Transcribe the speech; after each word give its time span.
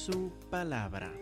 su 0.00 0.32
palabra. 0.50 1.12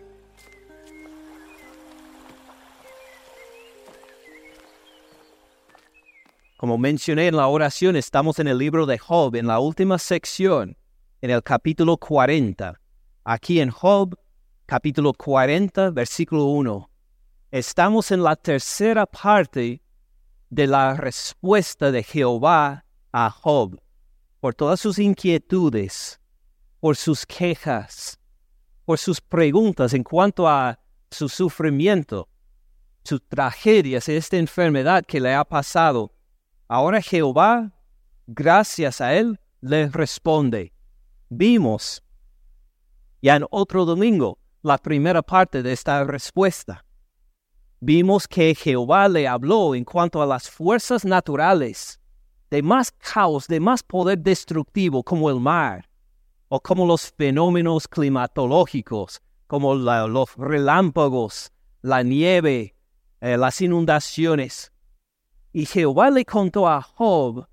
Como 6.56 6.78
mencioné 6.78 7.26
en 7.26 7.36
la 7.36 7.48
oración, 7.48 7.96
estamos 7.96 8.38
en 8.38 8.46
el 8.46 8.58
libro 8.58 8.86
de 8.86 8.98
Job, 8.98 9.34
en 9.34 9.48
la 9.48 9.58
última 9.58 9.98
sección, 9.98 10.76
en 11.20 11.30
el 11.30 11.42
capítulo 11.42 11.96
40. 11.96 12.80
Aquí 13.24 13.60
en 13.60 13.70
Job, 13.70 14.16
capítulo 14.66 15.12
40, 15.12 15.90
versículo 15.90 16.44
1. 16.44 16.88
Estamos 17.50 18.12
en 18.12 18.22
la 18.22 18.36
tercera 18.36 19.06
parte 19.06 19.82
de 20.50 20.66
la 20.68 20.94
respuesta 20.94 21.90
de 21.90 22.04
Jehová 22.04 22.84
a 23.12 23.30
Job 23.30 23.80
por 24.38 24.54
todas 24.54 24.78
sus 24.78 25.00
inquietudes, 25.00 26.20
por 26.78 26.94
sus 26.94 27.26
quejas, 27.26 28.18
por 28.88 28.98
sus 28.98 29.20
preguntas 29.20 29.92
en 29.92 30.02
cuanto 30.02 30.48
a 30.48 30.80
su 31.10 31.28
sufrimiento, 31.28 32.26
sus 33.04 33.22
tragedias, 33.28 34.08
esta 34.08 34.38
enfermedad 34.38 35.04
que 35.06 35.20
le 35.20 35.34
ha 35.34 35.44
pasado. 35.44 36.14
Ahora 36.68 37.02
Jehová, 37.02 37.70
gracias 38.26 39.02
a 39.02 39.12
él, 39.12 39.38
le 39.60 39.88
responde. 39.88 40.72
Vimos 41.28 42.02
ya 43.20 43.36
en 43.36 43.44
otro 43.50 43.84
domingo 43.84 44.38
la 44.62 44.78
primera 44.78 45.20
parte 45.20 45.62
de 45.62 45.74
esta 45.74 46.02
respuesta. 46.04 46.82
Vimos 47.80 48.26
que 48.26 48.54
Jehová 48.54 49.06
le 49.10 49.28
habló 49.28 49.74
en 49.74 49.84
cuanto 49.84 50.22
a 50.22 50.26
las 50.26 50.48
fuerzas 50.48 51.04
naturales 51.04 52.00
de 52.48 52.62
más 52.62 52.90
caos, 52.90 53.48
de 53.48 53.60
más 53.60 53.82
poder 53.82 54.18
destructivo 54.20 55.02
como 55.02 55.28
el 55.28 55.38
mar, 55.40 55.87
o 56.48 56.60
como 56.60 56.86
los 56.86 57.12
fenómenos 57.12 57.86
climatológicos, 57.88 59.20
como 59.46 59.74
los 59.74 60.36
relámpagos, 60.36 61.52
la 61.82 62.02
nieve, 62.02 62.74
eh, 63.20 63.36
las 63.36 63.60
inundaciones. 63.60 64.72
Y 65.52 65.66
Jehová 65.66 66.10
le 66.10 66.24
contó 66.24 66.68
a 66.68 66.82
Job 66.82 67.46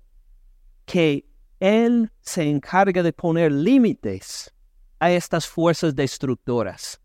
que 0.84 1.26
él 1.60 2.10
se 2.20 2.48
encarga 2.48 3.02
de 3.02 3.12
poner 3.12 3.50
límites 3.52 4.52
a 4.98 5.10
estas 5.10 5.46
fuerzas 5.46 5.94
destructoras. 5.94 7.00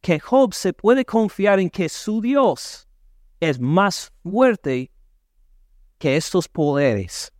Que 0.00 0.20
Job 0.20 0.54
se 0.54 0.72
puede 0.72 1.04
confiar 1.04 1.58
en 1.58 1.70
que 1.70 1.88
su 1.88 2.20
Dios 2.20 2.88
es 3.40 3.58
más 3.60 4.12
fuerte 4.22 4.90
que 5.98 6.16
estos 6.16 6.48
poderes. 6.48 7.32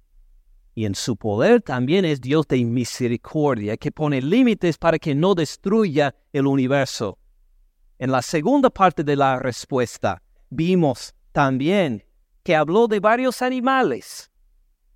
Y 0.79 0.85
en 0.85 0.95
su 0.95 1.17
poder 1.17 1.61
también 1.61 2.05
es 2.05 2.21
Dios 2.21 2.47
de 2.47 2.65
misericordia, 2.65 3.77
que 3.77 3.91
pone 3.91 4.23
límites 4.23 4.79
para 4.79 4.97
que 4.97 5.13
no 5.13 5.35
destruya 5.35 6.15
el 6.33 6.47
universo. 6.47 7.19
En 7.99 8.13
la 8.13 8.23
segunda 8.23 8.71
parte 8.71 9.03
de 9.03 9.17
la 9.17 9.41
respuesta, 9.41 10.23
vimos 10.51 11.17
también 11.33 12.05
que 12.45 12.55
habló 12.55 12.87
de 12.87 13.01
varios 13.01 13.43
animales, 13.43 14.31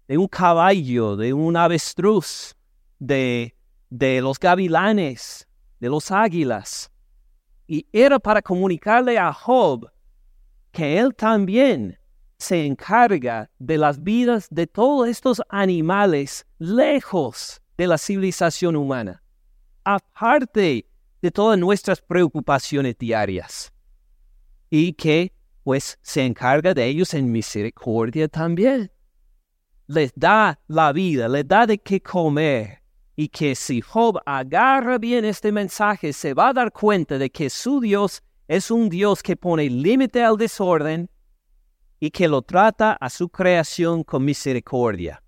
de 0.07 0.19
un 0.19 0.29
caballo, 0.29 1.17
de 1.17 1.33
un 1.33 1.57
avestruz, 1.57 2.55
de, 3.01 3.57
de 3.91 4.21
los 4.21 4.39
gavilanes, 4.39 5.49
de 5.81 5.89
los 5.89 6.13
águilas. 6.13 6.93
Y 7.67 7.89
era 7.93 8.21
para 8.21 8.41
comunicarle 8.41 9.19
a 9.19 9.33
Job 9.33 9.91
que 10.71 11.01
él 11.01 11.13
también 11.17 11.99
se 12.43 12.67
encarga 12.67 13.49
de 13.59 13.79
las 13.79 14.03
vidas 14.03 14.49
de 14.51 14.67
todos 14.67 15.09
estos 15.09 15.41
animales 15.49 16.45
lejos 16.59 17.63
de 17.79 17.87
la 17.87 17.97
civilización 17.97 18.77
humana, 18.77 19.23
aparte 19.85 20.87
de 21.23 21.31
todas 21.31 21.59
nuestras 21.59 22.03
preocupaciones 22.03 22.99
diarias, 22.99 23.73
y 24.69 24.93
que 24.93 25.33
pues 25.63 25.99
se 26.03 26.27
encarga 26.27 26.75
de 26.75 26.85
ellos 26.85 27.15
en 27.15 27.31
misericordia 27.31 28.27
también. 28.27 28.91
Les 29.87 30.13
da 30.17 30.59
la 30.67 30.93
vida, 30.93 31.29
les 31.29 31.47
da 31.47 31.67
de 31.67 31.79
qué 31.79 32.01
comer, 32.01 32.83
y 33.15 33.29
que 33.29 33.55
si 33.55 33.81
Job 33.81 34.19
agarra 34.27 34.99
bien 34.99 35.25
este 35.25 35.53
mensaje, 35.53 36.13
se 36.13 36.35
va 36.35 36.49
a 36.49 36.53
dar 36.53 36.73
cuenta 36.73 37.19
de 37.19 37.31
que 37.31 37.49
su 37.49 37.81
Dios 37.81 38.21
es 38.49 38.71
un 38.71 38.89
Dios 38.89 39.23
que 39.23 39.37
pone 39.37 39.71
límite 39.71 40.25
al 40.25 40.37
desorden 40.37 41.09
y 42.03 42.11
que 42.11 42.27
lo 42.27 42.43
trata 42.43 42.95
a 42.95 43.09
su 43.09 43.29
creación 43.29 44.03
con 44.03 44.25
misericordia. 44.25 45.23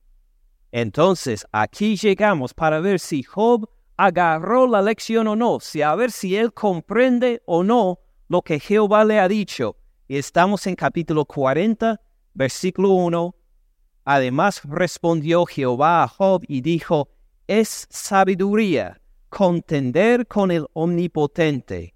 Entonces 0.72 1.46
aquí 1.52 1.94
llegamos 1.94 2.52
para 2.52 2.80
ver 2.80 2.98
si 2.98 3.22
Job 3.22 3.70
agarró 3.96 4.66
la 4.66 4.82
lección 4.82 5.28
o 5.28 5.36
no, 5.36 5.60
si 5.60 5.82
a 5.82 5.94
ver 5.94 6.10
si 6.10 6.34
él 6.34 6.52
comprende 6.52 7.40
o 7.46 7.62
no 7.62 8.00
lo 8.26 8.42
que 8.42 8.58
Jehová 8.58 9.04
le 9.04 9.20
ha 9.20 9.28
dicho. 9.28 9.76
Y 10.08 10.16
estamos 10.16 10.66
en 10.66 10.74
capítulo 10.74 11.24
40, 11.26 12.00
versículo 12.32 12.90
1. 12.90 13.36
Además 14.04 14.60
respondió 14.64 15.46
Jehová 15.46 16.02
a 16.02 16.08
Job 16.08 16.42
y 16.48 16.60
dijo, 16.60 17.08
es 17.46 17.86
sabiduría 17.88 19.00
contender 19.28 20.26
con 20.26 20.50
el 20.50 20.66
omnipotente. 20.72 21.94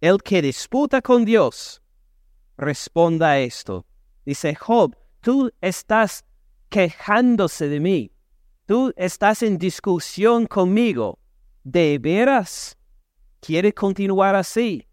El 0.00 0.22
que 0.22 0.40
disputa 0.40 1.02
con 1.02 1.24
Dios 1.24 1.81
responda 2.56 3.38
esto. 3.38 3.86
Dice 4.24 4.54
Job, 4.54 4.96
tú 5.20 5.52
estás 5.60 6.24
quejándose 6.68 7.68
de 7.68 7.80
mí, 7.80 8.12
tú 8.66 8.92
estás 8.96 9.42
en 9.42 9.58
discusión 9.58 10.46
conmigo. 10.46 11.18
¿De 11.64 11.98
veras? 11.98 12.76
¿Quieres 13.40 13.74
continuar 13.74 14.34
así? 14.34 14.88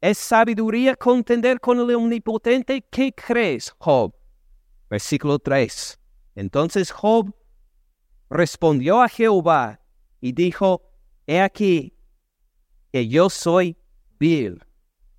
¿Es 0.00 0.18
sabiduría 0.18 0.94
contender 0.94 1.60
con 1.60 1.78
el 1.78 1.94
omnipotente? 1.94 2.82
¿Qué 2.90 3.12
crees, 3.12 3.74
Job? 3.78 4.14
Versículo 4.88 5.38
3. 5.38 5.98
Entonces 6.36 6.90
Job 6.92 7.34
respondió 8.30 9.02
a 9.02 9.08
Jehová 9.08 9.80
y 10.20 10.32
dijo, 10.32 10.82
He 11.26 11.40
aquí 11.40 11.94
que 12.92 13.08
yo 13.08 13.28
soy 13.28 13.76
vil. 14.18 14.64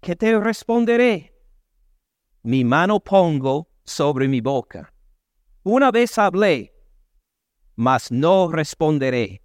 ¿Qué 0.01 0.15
te 0.15 0.39
responderé? 0.39 1.33
Mi 2.49 2.63
mano 2.63 2.99
pongo 2.99 3.67
sobre 3.85 4.27
mi 4.27 4.41
boca. 4.41 4.91
Una 5.63 5.91
vez 5.91 6.17
hablé, 6.17 6.73
mas 7.75 8.09
no 8.09 8.51
responderé. 8.51 9.43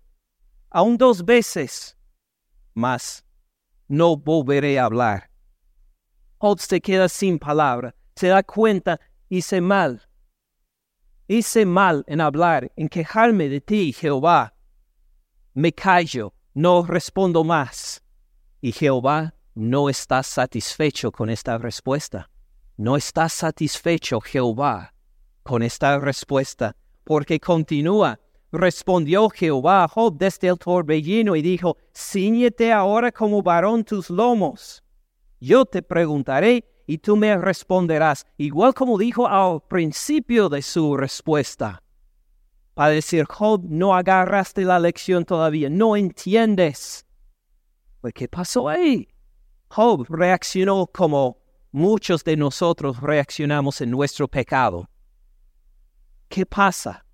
Aún 0.70 0.97
dos 0.97 1.22
veces, 1.22 1.98
mas 2.72 3.22
no 3.88 4.16
volveré 4.16 4.78
a 4.78 4.87
hablar. 4.87 5.28
Job 6.38 6.59
se 6.59 6.81
queda 6.81 7.10
sin 7.10 7.38
palabra, 7.38 7.94
se 8.16 8.28
da 8.28 8.43
cuenta, 8.43 8.98
hice 9.28 9.60
mal. 9.60 10.00
Hice 11.28 11.66
mal 11.66 12.04
en 12.06 12.22
hablar, 12.22 12.72
en 12.75 12.88
quejarme 12.88 13.50
de 13.50 13.60
ti, 13.60 13.93
Jehová. 13.93 14.54
Me 15.53 15.72
callo, 15.72 16.32
no 16.54 16.87
respondo 16.87 17.44
más. 17.44 18.03
Y 18.62 18.72
Jehová 18.72 19.34
no 19.54 19.91
está 19.91 20.22
satisfecho 20.22 21.12
con 21.12 21.28
esta 21.28 21.59
respuesta. 21.59 22.31
No 22.77 22.97
está 22.97 23.29
satisfecho 23.29 24.21
Jehová 24.21 24.95
con 25.45 25.62
esta 25.62 25.99
respuesta, 26.01 26.75
porque 27.05 27.39
continúa. 27.39 28.19
Respondió 28.51 29.29
Jehová 29.31 29.85
a 29.85 29.89
Job 29.89 30.17
desde 30.17 30.49
el 30.49 30.59
torbellino 30.59 31.37
y 31.37 31.43
dijo, 31.43 31.77
Cíñete 31.95 32.73
ahora 32.73 33.12
como 33.12 33.43
varón 33.43 33.85
tus 33.85 34.11
lomos. 34.11 34.82
Yo 35.41 35.65
te 35.67 35.82
preguntaré 35.82 36.65
y 36.87 36.99
tú 36.99 37.17
me 37.17 37.37
responderás, 37.37 38.26
igual 38.38 38.75
como 38.75 38.99
dijo 38.99 39.27
al 39.27 39.61
principio 39.69 40.49
de 40.49 40.62
su 40.62 40.97
respuesta. 40.97 41.82
Para 42.75 42.91
decir, 42.91 43.25
Job, 43.25 43.62
no 43.69 43.94
agarraste 43.94 44.65
la 44.65 44.79
lección 44.81 45.25
todavía, 45.25 45.69
no 45.70 45.97
entiendes. 45.97 47.06
Pues, 48.00 48.15
¿qué 48.15 48.29
pasó 48.29 48.69
ahí? 48.69 49.09
Job 49.69 50.06
reaccionó 50.09 50.87
como 50.87 51.44
muchos 51.75 52.23
de 52.23 52.37
nosotros 52.37 53.00
reaccionamos 53.00 53.81
en 53.81 53.91
nuestro 53.91 54.29
pecado. 54.29 54.88
¿Qué 56.29 56.47
pasa? 56.47 57.05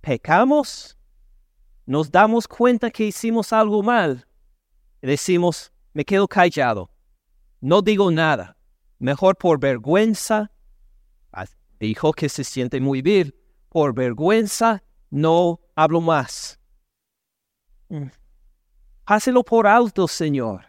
¿Pecamos? 0.00 0.96
Nos 1.84 2.08
damos 2.08 2.46
cuenta 2.46 2.92
que 2.92 3.06
hicimos 3.06 3.52
algo 3.52 3.82
mal. 3.82 4.24
Decimos, 5.02 5.72
me 5.94 6.04
quedo 6.04 6.28
callado. 6.28 6.92
No 7.60 7.82
digo 7.82 8.12
nada. 8.12 8.56
Mejor 9.00 9.36
por 9.36 9.58
vergüenza. 9.58 10.52
Dijo 11.80 12.12
que 12.12 12.28
se 12.28 12.44
siente 12.44 12.80
muy 12.80 13.02
bien. 13.02 13.34
Por 13.68 13.94
vergüenza 13.94 14.84
no 15.10 15.60
hablo 15.74 16.00
más. 16.00 16.60
Mm. 17.88 18.06
Hácelo 19.06 19.42
por 19.42 19.66
alto, 19.66 20.06
Señor. 20.06 20.66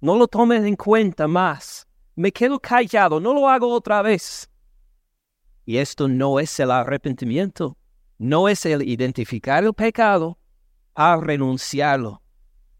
No 0.00 0.16
lo 0.16 0.26
tomes 0.28 0.64
en 0.64 0.76
cuenta 0.76 1.28
más 1.28 1.86
me 2.14 2.32
quedo 2.32 2.58
callado, 2.60 3.20
no 3.20 3.32
lo 3.32 3.48
hago 3.48 3.72
otra 3.72 4.02
vez. 4.02 4.50
Y 5.64 5.76
esto 5.76 6.08
no 6.08 6.40
es 6.40 6.58
el 6.60 6.70
arrepentimiento, 6.70 7.76
no 8.18 8.48
es 8.48 8.66
el 8.66 8.82
identificar 8.82 9.64
el 9.64 9.72
pecado 9.74 10.38
a 10.94 11.16
renunciarlo. 11.16 12.22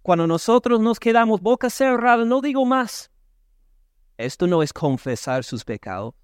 Cuando 0.02 0.26
nosotros 0.26 0.81
nos 0.81 0.99
quedamos 0.99 1.40
boca 1.40 1.70
cerrada, 1.70 2.25
no 2.25 2.40
digo 2.40 2.64
más. 2.64 3.11
Esto 4.19 4.46
no 4.46 4.62
es 4.62 4.73
confesar 4.73 5.44
sus 5.44 5.64
pecados. 5.64 6.14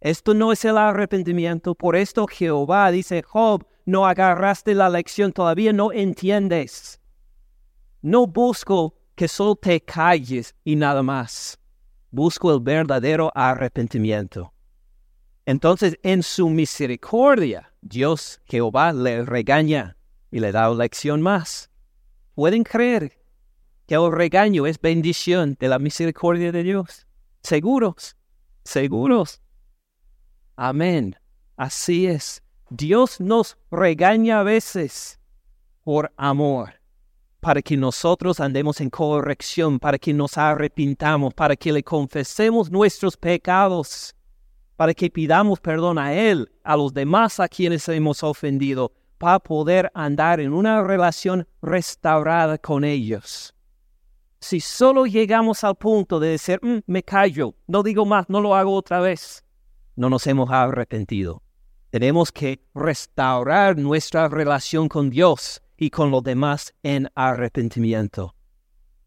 Esto 0.00 0.34
no 0.34 0.52
es 0.52 0.64
el 0.64 0.78
arrepentimiento. 0.78 1.74
Por 1.74 1.96
esto 1.96 2.26
Jehová 2.26 2.90
dice, 2.90 3.22
Job, 3.22 3.66
no 3.84 4.06
agarraste 4.06 4.74
la 4.74 4.88
lección, 4.88 5.32
todavía 5.32 5.72
no 5.72 5.92
entiendes. 5.92 7.00
No 8.02 8.26
busco 8.26 8.94
que 9.14 9.28
solo 9.28 9.56
te 9.56 9.80
calles 9.80 10.54
y 10.64 10.76
nada 10.76 11.02
más. 11.02 11.58
Busco 12.16 12.50
el 12.50 12.60
verdadero 12.60 13.30
arrepentimiento. 13.34 14.54
Entonces, 15.44 15.98
en 16.02 16.22
su 16.22 16.48
misericordia, 16.48 17.74
Dios, 17.82 18.40
Jehová, 18.46 18.94
le 18.94 19.22
regaña 19.26 19.98
y 20.30 20.40
le 20.40 20.50
da 20.50 20.72
lección 20.72 21.20
más. 21.20 21.70
¿Pueden 22.34 22.64
creer 22.64 23.18
que 23.86 23.96
el 23.96 24.10
regaño 24.10 24.64
es 24.64 24.80
bendición 24.80 25.58
de 25.60 25.68
la 25.68 25.78
misericordia 25.78 26.52
de 26.52 26.62
Dios? 26.62 27.06
Seguros, 27.42 28.16
seguros. 28.64 29.42
Amén. 30.56 31.16
Así 31.58 32.06
es. 32.06 32.42
Dios 32.70 33.20
nos 33.20 33.58
regaña 33.70 34.40
a 34.40 34.42
veces 34.42 35.20
por 35.84 36.14
amor, 36.16 36.75
para 37.46 37.62
que 37.62 37.76
nosotros 37.76 38.40
andemos 38.40 38.80
en 38.80 38.90
corrección, 38.90 39.78
para 39.78 39.98
que 39.98 40.12
nos 40.12 40.36
arrepintamos, 40.36 41.32
para 41.32 41.54
que 41.54 41.72
le 41.72 41.80
confesemos 41.84 42.72
nuestros 42.72 43.16
pecados, 43.16 44.16
para 44.74 44.92
que 44.92 45.08
pidamos 45.08 45.60
perdón 45.60 45.96
a 45.96 46.12
Él, 46.12 46.50
a 46.64 46.76
los 46.76 46.92
demás 46.92 47.38
a 47.38 47.46
quienes 47.46 47.88
hemos 47.88 48.24
ofendido, 48.24 48.90
para 49.16 49.38
poder 49.38 49.92
andar 49.94 50.40
en 50.40 50.52
una 50.52 50.82
relación 50.82 51.46
restaurada 51.62 52.58
con 52.58 52.82
ellos. 52.82 53.54
Si 54.40 54.58
solo 54.58 55.06
llegamos 55.06 55.62
al 55.62 55.76
punto 55.76 56.18
de 56.18 56.30
decir, 56.30 56.58
mm, 56.60 56.78
me 56.88 57.04
callo, 57.04 57.54
no 57.68 57.84
digo 57.84 58.04
más, 58.04 58.28
no 58.28 58.40
lo 58.40 58.56
hago 58.56 58.74
otra 58.74 58.98
vez, 58.98 59.44
no 59.94 60.10
nos 60.10 60.26
hemos 60.26 60.50
arrepentido. 60.50 61.44
Tenemos 61.90 62.32
que 62.32 62.60
restaurar 62.74 63.78
nuestra 63.78 64.26
relación 64.26 64.88
con 64.88 65.10
Dios 65.10 65.62
y 65.76 65.90
con 65.90 66.10
los 66.10 66.22
demás 66.22 66.74
en 66.82 67.10
arrepentimiento. 67.14 68.34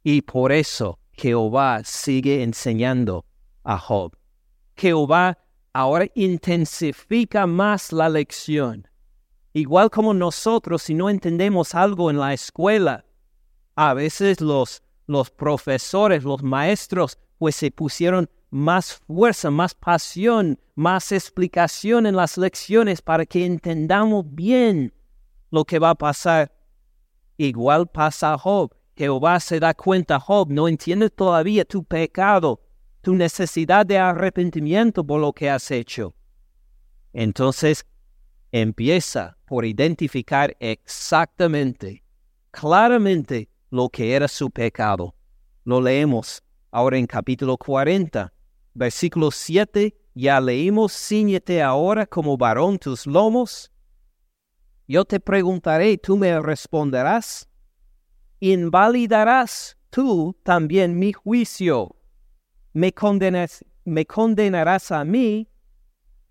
Y 0.03 0.21
por 0.21 0.51
eso 0.51 0.99
Jehová 1.13 1.81
sigue 1.83 2.43
enseñando 2.43 3.25
a 3.63 3.77
Job. 3.77 4.15
Jehová 4.75 5.37
ahora 5.73 6.07
intensifica 6.15 7.45
más 7.45 7.91
la 7.91 8.09
lección. 8.09 8.87
Igual 9.53 9.89
como 9.89 10.13
nosotros, 10.13 10.83
si 10.83 10.93
no 10.93 11.09
entendemos 11.09 11.75
algo 11.75 12.09
en 12.09 12.19
la 12.19 12.33
escuela, 12.33 13.05
a 13.75 13.93
veces 13.93 14.41
los, 14.41 14.83
los 15.07 15.29
profesores, 15.29 16.23
los 16.23 16.43
maestros, 16.43 17.17
pues 17.37 17.55
se 17.55 17.71
pusieron 17.71 18.29
más 18.51 19.01
fuerza, 19.07 19.49
más 19.51 19.73
pasión, 19.73 20.59
más 20.75 21.11
explicación 21.11 22.05
en 22.05 22.15
las 22.15 22.37
lecciones 22.37 23.01
para 23.01 23.25
que 23.25 23.45
entendamos 23.45 24.25
bien 24.27 24.93
lo 25.51 25.65
que 25.65 25.79
va 25.79 25.91
a 25.91 25.95
pasar. 25.95 26.51
Igual 27.39 27.87
pasa 27.87 28.33
a 28.33 28.37
Job. 28.37 28.75
Jehová 28.97 29.39
se 29.39 29.61
da 29.61 29.73
cuenta, 29.73 30.19
Job, 30.19 30.49
no 30.51 30.67
entiendes 30.67 31.15
todavía 31.15 31.63
tu 31.63 31.85
pecado, 31.85 32.59
tu 33.01 33.15
necesidad 33.15 33.85
de 33.85 33.97
arrepentimiento 33.97 35.05
por 35.05 35.21
lo 35.21 35.31
que 35.31 35.49
has 35.49 35.71
hecho. 35.71 36.13
Entonces 37.13 37.85
empieza 38.51 39.37
por 39.45 39.63
identificar 39.63 40.53
exactamente, 40.59 42.03
claramente 42.51 43.47
lo 43.69 43.87
que 43.87 44.13
era 44.13 44.27
su 44.27 44.51
pecado. 44.51 45.15
Lo 45.63 45.79
leemos 45.79 46.43
ahora 46.71 46.97
en 46.97 47.07
capítulo 47.07 47.55
40, 47.55 48.33
versículo 48.73 49.31
7. 49.31 49.95
Ya 50.13 50.41
leímos, 50.41 50.91
ciñete 50.91 51.63
ahora 51.63 52.05
como 52.05 52.35
varón 52.35 52.77
tus 52.77 53.07
lomos. 53.07 53.71
Yo 54.89 55.05
te 55.05 55.19
preguntaré, 55.19 55.99
tú 55.99 56.17
me 56.17 56.41
responderás. 56.41 57.47
Invalidarás 58.39 59.77
tú 59.91 60.35
también 60.43 60.97
mi 60.97 61.13
juicio 61.13 61.95
me, 62.73 62.91
me 63.85 64.05
condenarás 64.05 64.91
a 64.91 65.05
mí 65.05 65.47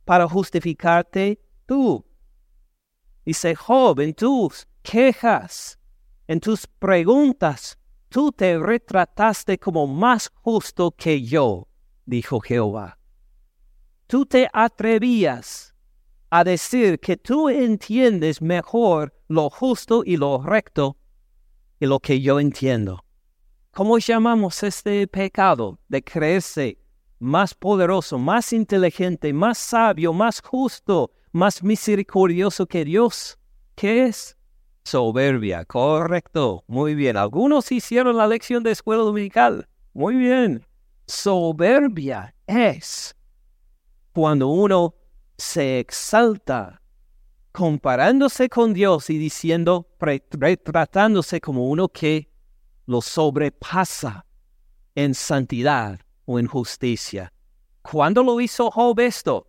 para 0.04 0.28
justificarte 0.28 1.40
tú. 1.66 2.04
Dice 3.24 3.54
Job, 3.54 4.00
en 4.00 4.12
tus 4.12 4.66
quejas, 4.82 5.78
en 6.26 6.40
tus 6.40 6.66
preguntas, 6.66 7.78
tú 8.08 8.32
te 8.32 8.58
retrataste 8.58 9.56
como 9.58 9.86
más 9.86 10.32
justo 10.34 10.90
que 10.90 11.22
yo, 11.22 11.68
dijo 12.04 12.40
Jehová. 12.40 12.98
Tú 14.08 14.26
te 14.26 14.48
atrevías 14.52 15.67
a 16.30 16.44
decir 16.44 16.98
que 17.00 17.16
tú 17.16 17.48
entiendes 17.48 18.42
mejor 18.42 19.14
lo 19.28 19.50
justo 19.50 20.02
y 20.04 20.16
lo 20.16 20.42
recto 20.42 20.96
y 21.80 21.86
lo 21.86 22.00
que 22.00 22.20
yo 22.20 22.40
entiendo. 22.40 23.04
¿Cómo 23.72 23.98
llamamos 23.98 24.62
este 24.62 25.06
pecado 25.06 25.78
de 25.88 26.02
creerse 26.02 26.78
más 27.20 27.54
poderoso, 27.54 28.18
más 28.18 28.52
inteligente, 28.52 29.32
más 29.32 29.58
sabio, 29.58 30.12
más 30.12 30.40
justo, 30.40 31.12
más 31.32 31.62
misericordioso 31.62 32.66
que 32.66 32.84
Dios? 32.84 33.38
¿Qué 33.74 34.06
es? 34.06 34.36
Soberbia, 34.84 35.64
correcto. 35.64 36.64
Muy 36.66 36.94
bien. 36.94 37.16
Algunos 37.16 37.70
hicieron 37.70 38.16
la 38.16 38.26
lección 38.26 38.62
de 38.62 38.72
escuela 38.72 39.02
dominical. 39.02 39.68
Muy 39.92 40.14
bien. 40.16 40.66
Soberbia 41.06 42.34
es 42.46 43.14
cuando 44.12 44.48
uno 44.48 44.94
se 45.38 45.78
exalta 45.78 46.82
comparándose 47.52 48.48
con 48.48 48.74
Dios 48.74 49.08
y 49.08 49.18
diciendo, 49.18 49.88
retratándose 49.98 51.40
como 51.40 51.68
uno 51.68 51.88
que 51.88 52.30
lo 52.86 53.00
sobrepasa 53.00 54.26
en 54.94 55.14
santidad 55.14 56.00
o 56.24 56.38
en 56.38 56.46
justicia. 56.46 57.32
¿Cuándo 57.82 58.22
lo 58.22 58.40
hizo 58.40 58.70
Job 58.70 59.00
esto? 59.00 59.46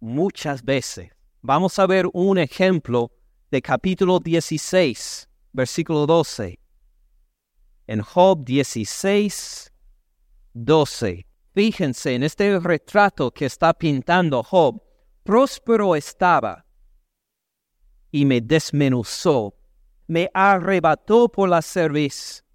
Muchas 0.00 0.62
veces. 0.62 1.10
Vamos 1.40 1.78
a 1.78 1.86
ver 1.86 2.06
un 2.12 2.38
ejemplo 2.38 3.12
de 3.50 3.62
capítulo 3.62 4.18
16, 4.18 5.28
versículo 5.52 6.06
12. 6.06 6.58
En 7.86 8.02
Job 8.02 8.44
16, 8.44 9.72
12. 10.52 11.26
Fíjense 11.54 12.14
en 12.14 12.24
este 12.24 12.58
retrato 12.58 13.30
que 13.30 13.46
está 13.46 13.72
pintando 13.72 14.42
Job. 14.42 14.85
Próspero 15.26 15.94
estaba 15.94 16.64
y 18.10 18.24
me 18.24 18.40
desmenuzó, 18.40 19.54
me 20.06 20.30
arrebató 20.32 21.28
por 21.28 21.50
la 21.50 21.60
cerviz 21.60 22.46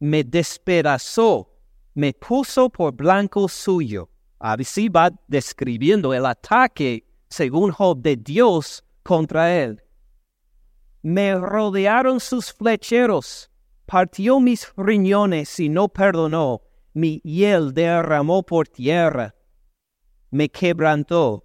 me 0.00 0.22
despedazó, 0.22 1.50
me 1.94 2.12
puso 2.12 2.70
por 2.70 2.92
blanco 2.92 3.48
suyo. 3.48 4.10
Así 4.38 4.88
va 4.88 5.10
describiendo 5.26 6.14
el 6.14 6.24
ataque, 6.26 7.04
según 7.28 7.72
Job, 7.72 8.00
de 8.00 8.16
Dios 8.16 8.84
contra 9.02 9.52
él. 9.52 9.82
Me 11.02 11.34
rodearon 11.34 12.20
sus 12.20 12.52
flecheros, 12.52 13.50
partió 13.86 14.38
mis 14.38 14.72
riñones 14.76 15.58
y 15.58 15.68
no 15.68 15.88
perdonó, 15.88 16.62
mi 16.92 17.20
hiel 17.24 17.72
derramó 17.72 18.42
por 18.44 18.68
tierra, 18.68 19.34
me 20.30 20.48
quebrantó, 20.48 21.44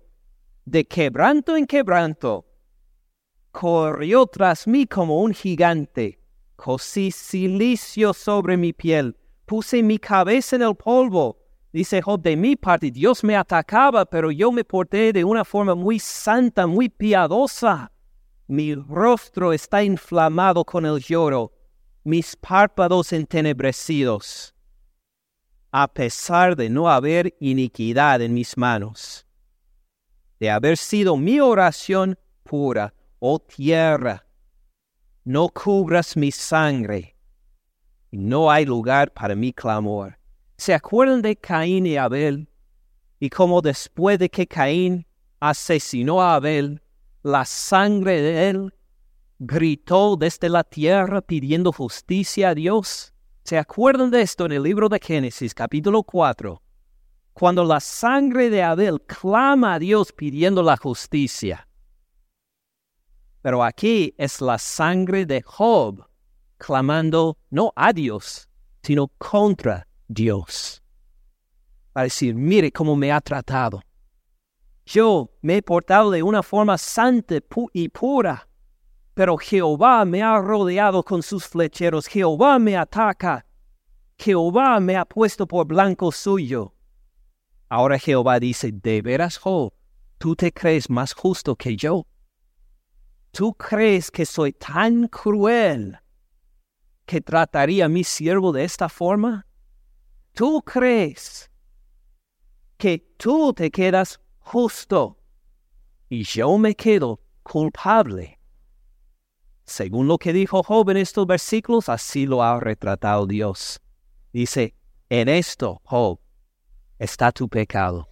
de 0.66 0.86
quebranto 0.86 1.56
en 1.56 1.66
quebranto, 1.66 2.46
corrió 3.52 4.26
tras 4.28 4.68
mí 4.68 4.86
como 4.88 5.22
un 5.22 5.34
gigante 5.34 6.24
cosí 6.64 7.12
silicio 7.12 8.14
sobre 8.14 8.56
mi 8.56 8.72
piel, 8.72 9.18
puse 9.46 9.84
mi 9.84 10.00
cabeza 10.00 10.56
en 10.56 10.62
el 10.62 10.76
polvo. 10.76 11.38
Dice 11.74 12.02
Job, 12.02 12.22
de 12.22 12.38
mi 12.38 12.56
parte 12.56 12.90
Dios 12.90 13.22
me 13.22 13.36
atacaba, 13.36 14.06
pero 14.06 14.32
yo 14.32 14.50
me 14.50 14.64
porté 14.64 15.12
de 15.12 15.26
una 15.26 15.44
forma 15.44 15.76
muy 15.76 16.00
santa, 16.00 16.66
muy 16.66 16.88
piadosa. 16.88 17.92
Mi 18.48 18.76
rostro 18.76 19.52
está 19.52 19.84
inflamado 19.84 20.64
con 20.64 20.86
el 20.86 21.00
lloro, 21.00 21.52
mis 22.06 22.36
párpados 22.38 23.12
entenebrecidos, 23.12 24.56
a 25.72 25.88
pesar 25.88 26.56
de 26.56 26.70
no 26.70 26.90
haber 26.90 27.36
iniquidad 27.42 28.22
en 28.22 28.34
mis 28.34 28.56
manos, 28.58 29.26
de 30.44 30.52
haber 30.52 30.76
sido 30.76 31.16
mi 31.16 31.40
oración 31.40 32.20
pura, 32.44 32.94
oh 33.20 33.40
tierra, 33.40 34.26
no 35.24 35.48
cubras 35.48 36.18
mi 36.18 36.32
sangre. 36.34 37.16
No 38.12 38.52
hay 38.52 38.66
lugar 38.66 39.14
para 39.14 39.36
mi 39.36 39.54
clamor. 39.54 40.20
¿Se 40.58 40.74
acuerdan 40.74 41.22
de 41.22 41.38
Caín 41.38 41.86
y 41.86 41.96
Abel? 41.96 42.50
Y 43.22 43.30
cómo 43.30 43.62
después 43.62 44.20
de 44.20 44.28
que 44.28 44.46
Caín 44.46 45.08
asesinó 45.40 46.22
a 46.22 46.36
Abel, 46.36 46.82
la 47.22 47.46
sangre 47.46 48.22
de 48.22 48.50
él 48.50 48.74
gritó 49.40 50.18
desde 50.18 50.50
la 50.50 50.66
tierra 50.66 51.22
pidiendo 51.22 51.72
justicia 51.72 52.50
a 52.50 52.54
Dios. 52.54 53.14
¿Se 53.46 53.58
acuerdan 53.58 54.12
de 54.12 54.22
esto 54.22 54.46
en 54.48 54.52
el 54.52 54.64
libro 54.64 54.90
de 54.90 55.00
Génesis, 55.02 55.56
capítulo 55.56 56.04
4? 56.04 56.63
Cuando 57.34 57.64
la 57.64 57.80
sangre 57.80 58.50
de 58.50 58.64
Abel 58.64 59.02
clama 59.02 59.76
a 59.76 59.80
Dios 59.80 60.12
pidiendo 60.12 60.62
la 60.62 60.78
justicia. 60.78 61.68
Pero 63.42 63.64
aquí 63.64 64.14
es 64.18 64.40
la 64.40 64.58
sangre 64.58 65.26
de 65.26 65.42
Job 65.42 66.08
clamando 66.58 67.38
no 67.50 67.74
a 67.76 67.92
Dios, 67.92 68.48
sino 68.82 69.10
contra 69.18 69.86
Dios. 70.08 70.82
Para 71.92 72.06
decir, 72.06 72.36
mire 72.36 72.72
cómo 72.72 72.96
me 72.96 73.12
ha 73.12 73.20
tratado. 73.20 73.82
Yo 74.86 75.30
me 75.42 75.58
he 75.58 75.62
portado 75.62 76.12
de 76.12 76.24
una 76.24 76.42
forma 76.42 76.78
santa 76.78 77.36
y 77.74 77.90
pura, 77.90 78.48
pero 79.14 79.38
Jehová 79.38 80.06
me 80.06 80.22
ha 80.22 80.40
rodeado 80.40 81.04
con 81.04 81.22
sus 81.22 81.48
flecheros, 81.48 82.08
Jehová 82.08 82.60
me 82.60 82.76
ataca, 82.76 83.46
Jehová 84.18 84.80
me 84.80 84.96
ha 84.96 85.06
puesto 85.06 85.48
por 85.48 85.66
blanco 85.68 86.12
suyo. 86.12 86.73
Ahora 87.74 87.98
Jehová 87.98 88.40
dice, 88.40 88.72
¿de 88.72 89.02
veras, 89.02 89.40
Job, 89.40 89.74
tú 90.20 90.36
te 90.36 90.52
crees 90.52 90.92
más 90.92 91.12
justo 91.12 91.56
que 91.56 91.76
yo? 91.76 92.06
¿Tú 93.32 93.56
crees 93.56 94.12
que 94.12 94.28
soy 94.28 94.54
tan 94.54 95.08
cruel 95.08 95.98
que 97.08 97.20
trataría 97.20 97.86
a 97.86 97.90
mi 97.90 98.04
siervo 98.04 98.52
de 98.52 98.64
esta 98.64 98.90
forma? 98.90 99.48
¿Tú 100.34 100.62
crees 100.62 101.50
que 102.78 103.00
tú 103.18 103.52
te 103.56 103.72
quedas 103.72 104.22
justo 104.38 105.18
y 106.10 106.26
yo 106.26 106.56
me 106.60 106.76
quedo 106.76 107.22
culpable? 107.42 108.40
Según 109.66 110.08
lo 110.08 110.20
que 110.20 110.32
dijo 110.32 110.62
Job 110.62 110.92
en 110.92 110.98
estos 110.98 111.26
versículos, 111.26 111.90
así 111.90 112.28
lo 112.28 112.44
ha 112.44 112.60
retratado 112.60 113.26
Dios. 113.26 113.82
Dice, 114.32 114.76
en 115.10 115.28
esto, 115.28 115.82
Job, 115.86 116.20
está 117.04 117.34
tu 117.34 117.50
pecado, 117.50 118.08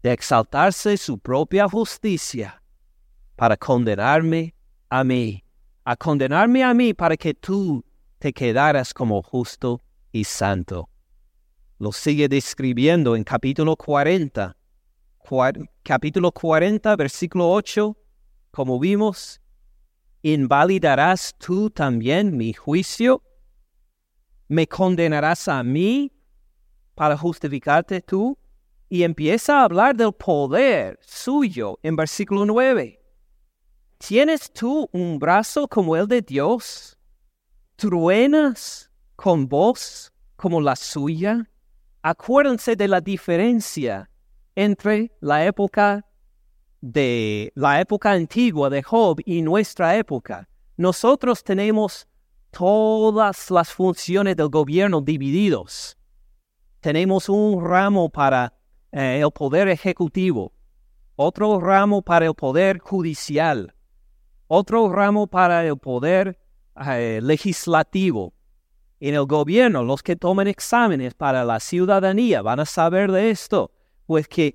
de 0.00 0.12
exaltarse 0.12 0.96
su 0.96 1.18
propia 1.18 1.68
justicia 1.68 2.62
para 3.34 3.56
condenarme 3.56 4.54
a 4.88 5.02
mí, 5.02 5.42
a 5.84 5.96
condenarme 5.96 6.62
a 6.62 6.72
mí 6.72 6.94
para 6.94 7.16
que 7.16 7.34
tú 7.34 7.84
te 8.20 8.32
quedaras 8.32 8.94
como 8.94 9.20
justo 9.22 9.82
y 10.12 10.22
santo. 10.22 10.88
Lo 11.80 11.90
sigue 11.90 12.28
describiendo 12.28 13.16
en 13.16 13.24
capítulo 13.24 13.74
40, 13.74 14.56
capítulo 15.82 16.30
40, 16.30 16.94
versículo 16.94 17.50
8, 17.50 17.96
como 18.52 18.78
vimos, 18.78 19.40
¿invalidarás 20.22 21.34
tú 21.38 21.70
también 21.70 22.36
mi 22.36 22.52
juicio? 22.52 23.24
¿Me 24.46 24.68
condenarás 24.68 25.48
a 25.48 25.64
mí 25.64 26.12
para 26.96 27.16
justificarte 27.16 28.00
tú? 28.00 28.36
Y 28.88 29.04
empieza 29.04 29.60
a 29.60 29.64
hablar 29.64 29.94
del 29.94 30.12
poder 30.12 30.98
suyo 31.02 31.78
en 31.82 31.94
versículo 31.94 32.44
9. 32.44 33.00
¿Tienes 33.98 34.52
tú 34.52 34.88
un 34.92 35.18
brazo 35.18 35.68
como 35.68 35.96
el 35.96 36.08
de 36.08 36.22
Dios? 36.22 36.98
¿Truenas 37.76 38.90
con 39.14 39.46
voz 39.48 40.12
como 40.36 40.60
la 40.60 40.74
suya? 40.74 41.48
Acuérdense 42.02 42.76
de 42.76 42.88
la 42.88 43.00
diferencia 43.00 44.10
entre 44.54 45.12
la 45.20 45.44
época 45.44 46.04
de 46.80 47.52
la 47.54 47.80
época 47.80 48.12
antigua 48.12 48.70
de 48.70 48.82
Job 48.82 49.20
y 49.24 49.42
nuestra 49.42 49.96
época. 49.96 50.48
Nosotros 50.76 51.42
tenemos 51.42 52.06
todas 52.50 53.50
las 53.50 53.70
funciones 53.70 54.36
del 54.36 54.48
gobierno 54.48 55.00
divididos. 55.00 55.96
Tenemos 56.86 57.28
un 57.28 57.64
ramo 57.64 58.08
para 58.08 58.52
eh, 58.92 59.18
el 59.20 59.32
poder 59.32 59.66
ejecutivo, 59.66 60.52
otro 61.16 61.58
ramo 61.58 62.00
para 62.00 62.26
el 62.26 62.34
poder 62.34 62.78
judicial, 62.78 63.74
otro 64.46 64.88
ramo 64.88 65.26
para 65.26 65.66
el 65.66 65.76
poder 65.78 66.38
eh, 66.80 67.18
legislativo. 67.20 68.34
En 69.00 69.16
el 69.16 69.24
gobierno, 69.24 69.82
los 69.82 70.00
que 70.00 70.14
tomen 70.14 70.46
exámenes 70.46 71.12
para 71.14 71.44
la 71.44 71.58
ciudadanía 71.58 72.40
van 72.40 72.60
a 72.60 72.64
saber 72.64 73.10
de 73.10 73.30
esto, 73.30 73.72
pues 74.06 74.28
que 74.28 74.54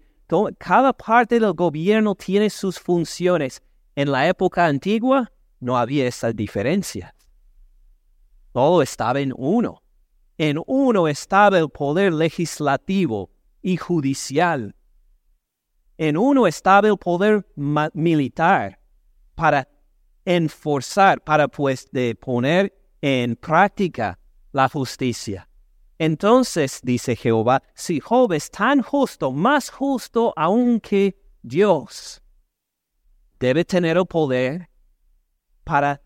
cada 0.58 0.94
parte 0.94 1.38
del 1.38 1.52
gobierno 1.52 2.16
tiene 2.16 2.50
sus 2.50 2.80
funciones. 2.80 3.62
En 3.94 4.10
la 4.10 4.30
época 4.30 4.68
antigua 4.68 5.30
no 5.60 5.78
había 5.78 6.08
esa 6.08 6.32
diferencia. 6.32 7.14
Todo 8.54 8.82
estaba 8.82 9.20
en 9.20 9.34
uno. 9.36 9.81
En 10.41 10.60
uno 10.65 11.07
estaba 11.07 11.60
el 11.60 11.69
poder 11.69 12.12
legislativo 12.13 13.29
y 13.62 13.77
judicial. 13.77 14.75
En 16.00 16.17
uno 16.17 16.48
estaba 16.48 16.88
el 16.88 16.98
poder 16.98 17.45
militar 17.93 18.79
para 19.36 19.67
enforzar, 20.25 21.21
para 21.24 21.48
pues 21.48 21.88
poner 22.19 22.74
en 23.01 23.36
práctica 23.36 24.17
la 24.51 24.67
justicia. 24.67 25.48
Entonces, 26.00 26.79
dice 26.81 27.15
Jehová, 27.15 27.62
si 27.75 28.00
Job 28.00 28.33
es 28.33 28.50
tan 28.50 28.81
justo, 28.81 29.31
más 29.31 29.69
justo 29.69 30.33
aún 30.36 30.79
que 30.79 31.21
Dios, 31.43 32.19
debe 33.39 33.63
tener 33.63 33.95
el 33.95 34.07
poder 34.07 34.67
para 35.63 36.01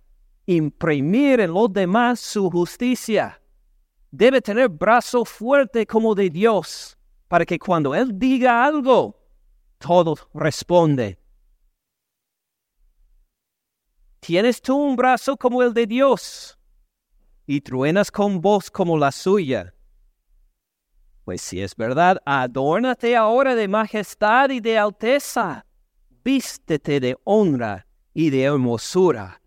imprimir 0.45 1.39
en 1.39 1.53
los 1.53 1.71
demás 1.71 2.19
su 2.19 2.51
justicia. 2.51 3.39
Debe 4.17 4.39
tener 4.39 4.69
brazo 4.69 5.25
fuerte 5.25 5.85
como 5.85 6.15
de 6.15 6.29
Dios, 6.29 6.97
para 7.27 7.45
que 7.45 7.59
cuando 7.59 7.93
Él 7.93 8.17
diga 8.17 8.63
algo, 8.63 9.19
todo 9.77 10.15
responde. 10.33 11.19
¿Tienes 14.21 14.61
tú 14.61 14.77
un 14.77 14.95
brazo 14.95 15.35
como 15.35 15.61
el 15.61 15.73
de 15.73 15.85
Dios? 15.85 16.57
Y 17.45 17.59
truenas 17.59 18.09
con 18.09 18.39
voz 18.39 18.71
como 18.71 18.97
la 18.97 19.11
suya. 19.11 19.75
Pues 21.25 21.41
si 21.41 21.61
es 21.61 21.75
verdad, 21.75 22.21
adórnate 22.25 23.17
ahora 23.17 23.53
de 23.53 23.67
majestad 23.67 24.49
y 24.49 24.61
de 24.61 24.77
alteza. 24.77 25.65
Vístete 26.23 27.01
de 27.01 27.17
honra 27.25 27.85
y 28.13 28.29
de 28.29 28.43
hermosura. 28.43 29.41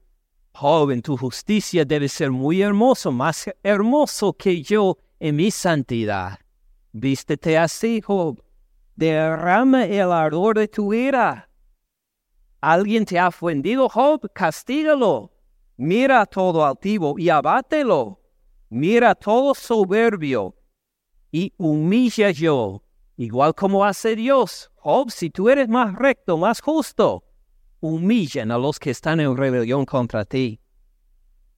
Joven, 0.60 1.02
tu 1.02 1.16
justicia 1.16 1.84
debe 1.84 2.08
ser 2.08 2.32
muy 2.32 2.62
hermoso, 2.62 3.12
más 3.12 3.48
hermoso 3.62 4.32
que 4.32 4.60
yo 4.60 4.98
en 5.20 5.36
mi 5.36 5.52
santidad. 5.52 6.40
Vístete 6.90 7.56
así, 7.56 8.00
Job. 8.00 8.42
Derrama 8.96 9.84
el 9.84 10.10
ardor 10.10 10.58
de 10.58 10.66
tu 10.66 10.92
ira. 10.92 11.48
¿Alguien 12.60 13.04
te 13.04 13.20
ha 13.20 13.28
ofendido, 13.28 13.88
Job? 13.88 14.28
Castígalo. 14.32 15.30
Mira 15.76 16.26
todo 16.26 16.66
altivo 16.66 17.14
y 17.16 17.28
abátelo. 17.28 18.20
Mira 18.68 19.14
todo 19.14 19.54
soberbio 19.54 20.56
y 21.30 21.52
humilla 21.56 22.32
yo, 22.32 22.82
igual 23.16 23.54
como 23.54 23.84
hace 23.84 24.16
Dios. 24.16 24.72
Job, 24.74 25.12
si 25.12 25.30
tú 25.30 25.50
eres 25.50 25.68
más 25.68 25.94
recto, 25.94 26.36
más 26.36 26.60
justo, 26.60 27.27
humillan 27.80 28.50
a 28.50 28.58
los 28.58 28.78
que 28.78 28.90
están 28.90 29.20
en 29.20 29.36
rebelión 29.36 29.84
contra 29.84 30.24
ti. 30.24 30.60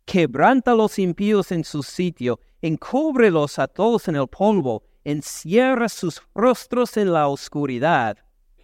Quebranta 0.05 0.73
a 0.73 0.75
los 0.75 0.99
impíos 0.99 1.53
en 1.53 1.65
su 1.65 1.83
sitio, 1.83 2.41
encúbrelos 2.61 3.59
a 3.59 3.69
todos 3.69 4.09
en 4.09 4.17
el 4.17 4.27
polvo, 4.29 4.83
encierra 5.05 5.89
sus 5.89 6.23
rostros 6.35 6.97
en 6.97 7.13
la 7.13 7.29
oscuridad. 7.29 8.19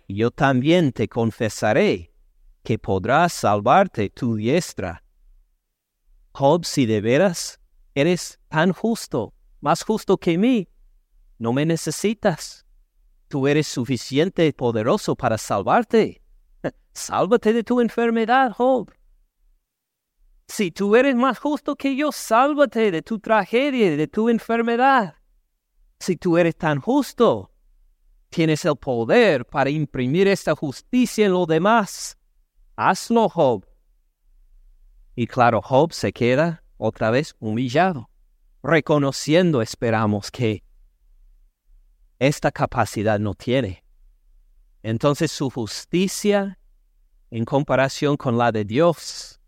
Yo 0.09 0.31
también 0.31 0.93
te 0.93 1.09
confesaré 1.09 2.13
que 2.63 2.79
podrás 2.79 3.33
salvarte 3.33 4.11
tu 4.11 4.37
diestra. 4.37 5.05
Job, 6.33 6.65
si 6.65 6.85
de 6.85 7.01
veras 7.01 7.61
eres 7.95 8.39
tan 8.49 8.73
justo, 8.73 9.33
más 9.61 9.83
justo 9.83 10.19
que 10.19 10.37
mí, 10.37 10.69
no 11.39 11.53
me 11.53 11.65
necesitas. 11.65 12.67
Tú 13.29 13.47
eres 13.49 13.67
suficiente 13.67 14.53
poderoso 14.53 15.17
para 15.17 15.39
salvarte. 15.39 16.23
Sálvate 16.97 17.53
de 17.53 17.62
tu 17.62 17.81
enfermedad, 17.83 18.53
Job. 18.53 18.91
Si 20.49 20.71
tú 20.71 20.97
eres 20.97 21.15
más 21.15 21.38
justo 21.38 21.76
que 21.76 21.95
yo, 21.95 22.11
sálvate 22.11 22.91
de 22.91 23.03
tu 23.03 23.19
tragedia, 23.19 23.95
de 23.97 24.09
tu 24.09 24.31
enfermedad. 24.31 25.15
Si 26.00 26.17
tú 26.17 26.38
eres 26.38 26.57
tan 26.57 26.81
justo, 26.81 27.53
tienes 28.31 28.65
el 28.65 28.76
poder 28.76 29.45
para 29.45 29.69
imprimir 29.69 30.26
esta 30.26 30.55
justicia 30.57 31.26
en 31.26 31.33
los 31.33 31.47
demás. 31.47 32.17
Hazlo, 32.76 33.29
Job. 33.29 33.67
Y 35.15 35.26
claro, 35.26 35.61
Job 35.61 35.93
se 35.93 36.15
queda 36.15 36.65
otra 36.79 37.11
vez 37.11 37.37
humillado, 37.41 38.09
reconociendo, 38.62 39.61
esperamos, 39.61 40.31
que 40.31 40.65
esta 42.19 42.50
capacidad 42.50 43.19
no 43.19 43.35
tiene. 43.35 43.85
Entonces 44.83 45.31
su 45.31 45.50
justicia 45.50 46.59
en 47.37 47.45
comparación 47.45 48.16
con 48.16 48.38
la 48.38 48.50
de 48.50 48.64
Dios 48.64 49.38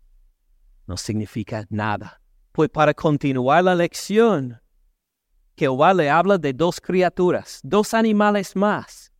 no 0.85 0.95
significa 0.95 1.65
nada. 1.71 2.21
Pues 2.51 2.69
para 2.69 2.93
continuar 2.93 3.63
la 3.63 3.73
lección, 3.73 4.61
Jehová 5.57 5.95
le 5.95 6.07
habla 6.07 6.37
de 6.37 6.53
dos 6.53 6.79
criaturas, 6.79 7.59
dos 7.63 7.95
animales 7.95 8.55
más, 8.55 9.11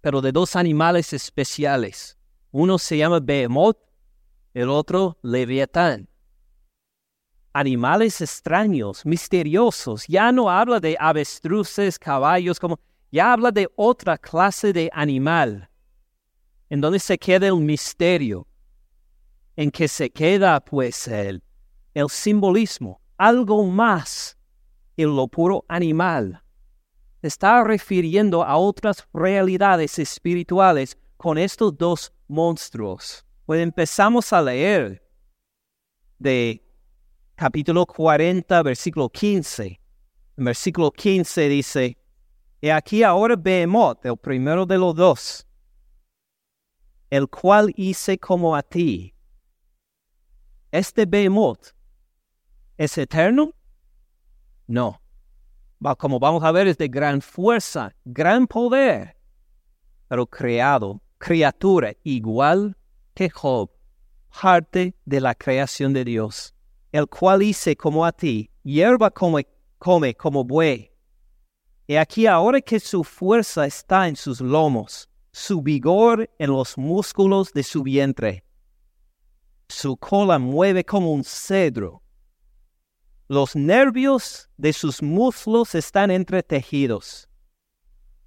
pero 0.00 0.20
de 0.20 0.32
dos 0.32 0.56
animales 0.56 1.12
especiales. 1.12 2.18
Uno 2.50 2.76
se 2.78 2.98
llama 2.98 3.20
Behemoth, 3.20 3.78
el 4.52 4.68
otro 4.68 5.16
Leviatán. 5.22 6.08
Animales 7.52 8.20
extraños, 8.20 9.06
misteriosos. 9.06 10.08
Ya 10.08 10.32
no 10.32 10.50
habla 10.50 10.80
de 10.80 10.96
avestruces, 10.98 12.00
caballos, 12.00 12.58
como 12.58 12.80
ya 13.12 13.32
habla 13.32 13.52
de 13.52 13.68
otra 13.76 14.18
clase 14.18 14.72
de 14.72 14.90
animal, 14.92 15.70
en 16.70 16.80
donde 16.80 16.98
se 16.98 17.18
queda 17.18 17.46
el 17.46 17.56
misterio, 17.56 18.46
en 19.56 19.70
que 19.70 19.88
se 19.88 20.10
queda 20.10 20.60
pues 20.60 21.08
el, 21.08 21.42
el 21.94 22.08
simbolismo, 22.08 23.00
algo 23.16 23.64
más 23.66 24.36
en 24.96 25.14
lo 25.16 25.28
puro 25.28 25.64
animal. 25.68 26.42
Está 27.22 27.64
refiriendo 27.64 28.44
a 28.44 28.56
otras 28.56 29.06
realidades 29.12 29.98
espirituales 29.98 30.96
con 31.16 31.38
estos 31.38 31.76
dos 31.76 32.12
monstruos. 32.28 33.24
Pues 33.46 33.60
empezamos 33.60 34.32
a 34.32 34.42
leer 34.42 35.02
de 36.18 36.62
capítulo 37.34 37.86
40, 37.86 38.62
versículo 38.62 39.08
15. 39.08 39.80
En 40.36 40.44
versículo 40.44 40.92
15 40.92 41.48
dice, 41.48 41.98
Y 42.60 42.68
aquí 42.68 43.02
ahora 43.02 43.34
Behemoth, 43.36 44.04
el 44.06 44.16
primero 44.16 44.66
de 44.66 44.78
los 44.78 44.94
dos, 44.94 45.47
el 47.10 47.28
cual 47.28 47.72
hice 47.76 48.18
como 48.18 48.54
a 48.54 48.62
ti, 48.62 49.14
¿Este 50.70 51.06
Behemoth 51.06 51.72
es 52.76 52.98
eterno? 52.98 53.54
No. 54.66 55.00
Como 55.96 56.18
vamos 56.18 56.44
a 56.44 56.52
ver, 56.52 56.66
es 56.66 56.76
de 56.76 56.88
gran 56.88 57.22
fuerza, 57.22 57.94
gran 58.04 58.46
poder, 58.46 59.16
pero 60.08 60.26
creado, 60.26 61.00
criatura 61.16 61.94
igual 62.02 62.76
que 63.14 63.30
Job, 63.30 63.70
parte 64.42 64.94
de 65.06 65.20
la 65.22 65.34
creación 65.34 65.94
de 65.94 66.04
Dios, 66.04 66.54
el 66.92 67.06
cual 67.06 67.42
hice 67.42 67.74
como 67.74 68.04
a 68.04 68.12
ti, 68.12 68.50
hierba 68.62 69.10
come, 69.10 69.46
come 69.78 70.14
como 70.14 70.44
buey. 70.44 70.92
Y 71.86 71.96
aquí 71.96 72.26
ahora 72.26 72.60
que 72.60 72.78
su 72.78 73.02
fuerza 73.04 73.64
está 73.64 74.06
en 74.06 74.16
sus 74.16 74.42
lomos, 74.42 75.08
su 75.32 75.62
vigor 75.62 76.30
en 76.38 76.50
los 76.50 76.76
músculos 76.78 77.52
de 77.52 77.62
su 77.62 77.82
vientre, 77.82 78.44
su 79.68 79.96
cola 79.96 80.38
mueve 80.38 80.84
como 80.84 81.12
un 81.12 81.24
cedro. 81.24 82.02
Los 83.28 83.54
nervios 83.54 84.48
de 84.56 84.72
sus 84.72 85.02
muslos 85.02 85.74
están 85.74 86.10
entretejidos. 86.10 87.28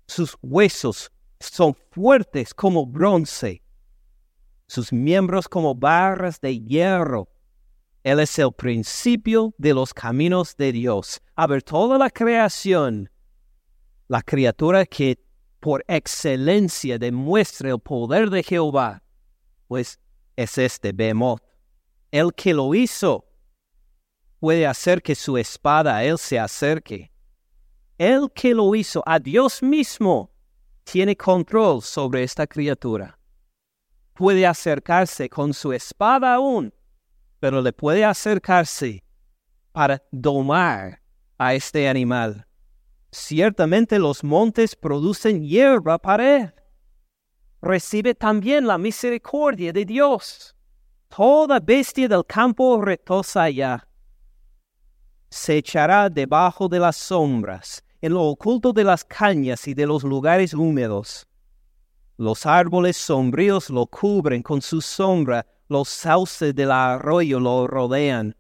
Sus 0.07 0.37
huesos 0.43 1.11
son 1.39 1.75
fuertes 1.91 2.53
como 2.53 2.85
bronce. 2.85 3.63
Sus 4.67 4.93
miembros 4.93 5.49
como 5.49 5.73
barras 5.73 6.39
de 6.39 6.59
hierro. 6.59 7.27
Él 8.03 8.19
es 8.19 8.37
el 8.37 8.51
principio 8.53 9.53
de 9.57 9.73
los 9.73 9.93
caminos 9.93 10.55
de 10.55 10.71
Dios. 10.71 11.21
A 11.35 11.47
ver, 11.47 11.63
toda 11.63 11.97
la 11.97 12.09
creación, 12.09 13.09
la 14.07 14.21
criatura 14.21 14.85
que 14.85 15.19
por 15.61 15.85
excelencia 15.87 16.97
demuestra 16.97 17.69
el 17.69 17.79
poder 17.79 18.29
de 18.29 18.43
Jehová, 18.43 19.01
pues 19.67 19.99
es 20.35 20.57
este 20.57 20.91
Behemoth. 20.91 21.41
El 22.11 22.33
que 22.33 22.53
lo 22.53 22.73
hizo 22.75 23.25
puede 24.39 24.65
hacer 24.65 25.01
que 25.01 25.15
su 25.15 25.37
espada 25.37 25.97
a 25.97 26.03
él 26.03 26.17
se 26.17 26.39
acerque. 26.39 27.11
El 27.97 28.31
que 28.33 28.55
lo 28.55 28.73
hizo, 28.73 29.03
a 29.05 29.19
Dios 29.19 29.61
mismo, 29.61 30.31
tiene 30.83 31.15
control 31.15 31.83
sobre 31.83 32.23
esta 32.23 32.47
criatura. 32.47 33.19
Puede 34.15 34.47
acercarse 34.47 35.29
con 35.29 35.53
su 35.53 35.71
espada 35.71 36.33
aún, 36.33 36.73
pero 37.39 37.61
le 37.61 37.71
puede 37.71 38.03
acercarse 38.03 39.03
para 39.71 40.01
domar 40.11 41.01
a 41.37 41.53
este 41.53 41.87
animal. 41.87 42.47
Ciertamente 43.11 43.99
los 43.99 44.23
montes 44.23 44.75
producen 44.75 45.43
hierba 45.43 45.97
para 45.97 46.37
él 46.37 46.53
recibe 47.61 48.15
también 48.15 48.65
la 48.65 48.77
misericordia 48.77 49.71
de 49.71 49.85
Dios. 49.85 50.55
Toda 51.07 51.59
bestia 51.59 52.07
del 52.07 52.25
campo 52.25 52.81
retosa 52.81 53.49
ya. 53.49 53.87
Se 55.29 55.57
echará 55.57 56.09
debajo 56.09 56.67
de 56.67 56.79
las 56.79 56.97
sombras, 56.97 57.83
en 58.01 58.13
lo 58.13 58.23
oculto 58.23 58.73
de 58.73 58.83
las 58.83 59.03
cañas 59.03 59.67
y 59.67 59.73
de 59.73 59.85
los 59.85 60.03
lugares 60.03 60.53
húmedos. 60.53 61.27
Los 62.17 62.45
árboles 62.45 62.97
sombríos 62.97 63.69
lo 63.69 63.85
cubren 63.85 64.41
con 64.41 64.61
su 64.61 64.81
sombra, 64.81 65.45
los 65.67 65.87
sauces 65.87 66.53
del 66.53 66.71
arroyo 66.71 67.39
lo 67.39 67.67
rodean. 67.67 68.35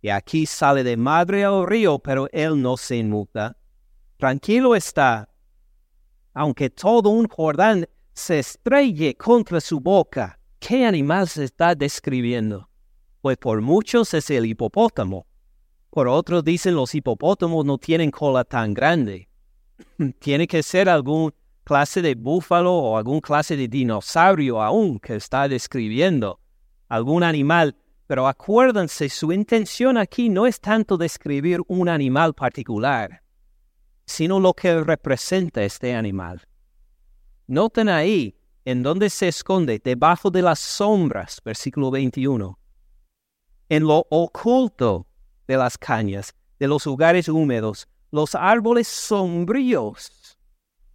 Y 0.00 0.10
aquí 0.10 0.46
sale 0.46 0.84
de 0.84 0.96
madre 0.96 1.44
al 1.44 1.66
río, 1.66 1.98
pero 1.98 2.28
él 2.32 2.60
no 2.60 2.76
se 2.76 2.96
inmuta. 2.96 3.56
Tranquilo 4.16 4.74
está, 4.74 5.28
aunque 6.34 6.70
todo 6.70 7.10
un 7.10 7.26
Jordán 7.26 7.88
se 8.12 8.38
estrelle 8.38 9.16
contra 9.16 9.60
su 9.60 9.80
boca. 9.80 10.38
¿Qué 10.60 10.84
animal 10.86 11.28
se 11.28 11.44
está 11.44 11.74
describiendo? 11.74 12.68
Pues 13.20 13.36
por 13.38 13.60
muchos 13.60 14.14
es 14.14 14.30
el 14.30 14.46
hipopótamo. 14.46 15.26
Por 15.90 16.06
otros 16.06 16.44
dicen 16.44 16.76
los 16.76 16.94
hipopótamos 16.94 17.64
no 17.64 17.78
tienen 17.78 18.10
cola 18.12 18.44
tan 18.44 18.72
grande. 18.72 19.28
Tiene 20.20 20.46
que 20.46 20.62
ser 20.62 20.88
algún 20.88 21.32
clase 21.64 22.02
de 22.02 22.14
búfalo 22.14 22.72
o 22.72 22.96
algún 22.96 23.20
clase 23.20 23.56
de 23.56 23.66
dinosaurio 23.66 24.62
aún 24.62 25.00
que 25.00 25.16
está 25.16 25.48
describiendo. 25.48 26.40
Algún 26.88 27.22
animal. 27.22 27.76
Pero 28.08 28.26
acuérdense, 28.26 29.08
su 29.10 29.32
intención 29.32 29.98
aquí 29.98 30.30
no 30.30 30.46
es 30.46 30.60
tanto 30.60 30.96
describir 30.96 31.60
un 31.68 31.88
animal 31.88 32.34
particular, 32.34 33.22
sino 34.06 34.40
lo 34.40 34.54
que 34.54 34.82
representa 34.82 35.62
este 35.62 35.94
animal. 35.94 36.40
Noten 37.46 37.88
ahí 37.90 38.34
en 38.64 38.82
donde 38.82 39.10
se 39.10 39.28
esconde, 39.28 39.78
debajo 39.78 40.30
de 40.30 40.42
las 40.42 40.58
sombras, 40.58 41.40
versículo 41.44 41.90
21. 41.90 42.58
En 43.68 43.84
lo 43.84 44.06
oculto 44.10 45.06
de 45.46 45.56
las 45.58 45.78
cañas, 45.78 46.34
de 46.58 46.66
los 46.66 46.86
lugares 46.86 47.28
húmedos, 47.28 47.86
los 48.10 48.34
árboles 48.34 48.88
sombríos 48.88 50.38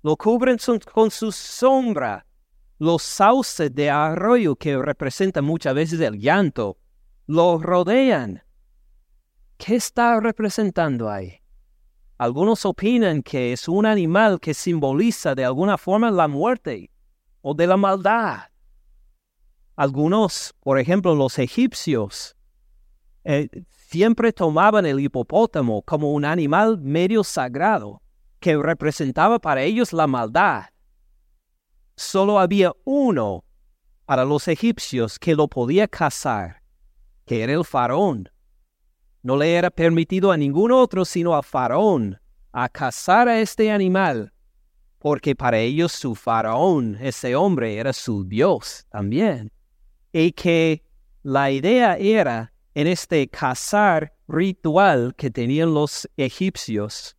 lo 0.02 0.18
cubren 0.18 0.58
con 0.92 1.12
su 1.12 1.32
sombra. 1.32 2.26
Los 2.80 3.04
sauces 3.04 3.74
de 3.74 3.90
arroyo 3.90 4.56
que 4.56 4.76
representan 4.78 5.46
muchas 5.46 5.74
veces 5.74 6.00
el 6.02 6.20
llanto, 6.20 6.78
lo 7.28 7.58
rodean. 7.60 8.44
¿Qué 9.58 9.76
está 9.76 10.20
representando 10.20 11.10
ahí? 11.10 11.40
Algunos 12.18 12.66
opinan 12.66 13.22
que 13.22 13.54
es 13.54 13.68
un 13.68 13.86
animal 13.86 14.40
que 14.40 14.54
simboliza 14.54 15.36
de 15.36 15.46
alguna 15.46 15.78
forma 15.78 16.12
la 16.12 16.28
muerte 16.28 16.90
o 17.42 17.54
de 17.54 17.68
la 17.68 17.78
maldad. 17.78 18.44
Algunos, 19.76 20.54
por 20.60 20.80
ejemplo 20.80 21.16
los 21.16 21.40
egipcios, 21.40 22.36
eh, 23.24 23.50
siempre 23.72 24.34
tomaban 24.34 24.86
el 24.86 25.00
hipopótamo 25.00 25.82
como 25.84 26.12
un 26.14 26.26
animal 26.26 26.78
medio 26.80 27.24
sagrado 27.24 28.02
que 28.40 28.58
representaba 28.58 29.40
para 29.40 29.64
ellos 29.64 29.94
la 29.94 30.08
maldad. 30.08 30.66
Solo 31.96 32.40
había 32.40 32.74
uno 32.86 33.46
para 34.06 34.26
los 34.26 34.48
egipcios 34.48 35.18
que 35.20 35.36
lo 35.36 35.48
podía 35.48 35.88
cazar, 35.88 36.63
que 37.26 37.44
era 37.44 37.54
el 37.54 37.66
faraón. 37.66 38.30
No 39.22 39.38
le 39.38 39.56
era 39.56 39.70
permitido 39.70 40.32
a 40.32 40.38
ningún 40.38 40.72
otro 40.72 41.06
sino 41.06 41.34
a 41.34 41.42
Faraón 41.42 42.20
a 42.52 42.70
cazar 42.70 43.28
a 43.28 43.40
este 43.40 43.72
animal, 43.72 44.32
porque 45.00 45.36
para 45.36 45.58
ellos 45.58 45.92
su 45.92 46.14
Faraón, 46.14 46.98
ese 47.02 47.36
hombre, 47.36 47.78
era 47.78 47.94
su 47.94 48.24
Dios 48.26 48.86
también. 48.92 49.52
Y 50.12 50.34
que 50.34 50.84
la 51.24 51.50
idea 51.50 51.98
era 51.98 52.54
en 52.76 52.88
este 52.88 53.28
cazar 53.28 54.14
ritual 54.28 55.16
que 55.16 55.32
tenían 55.32 55.74
los 55.74 56.08
egipcios, 56.18 57.16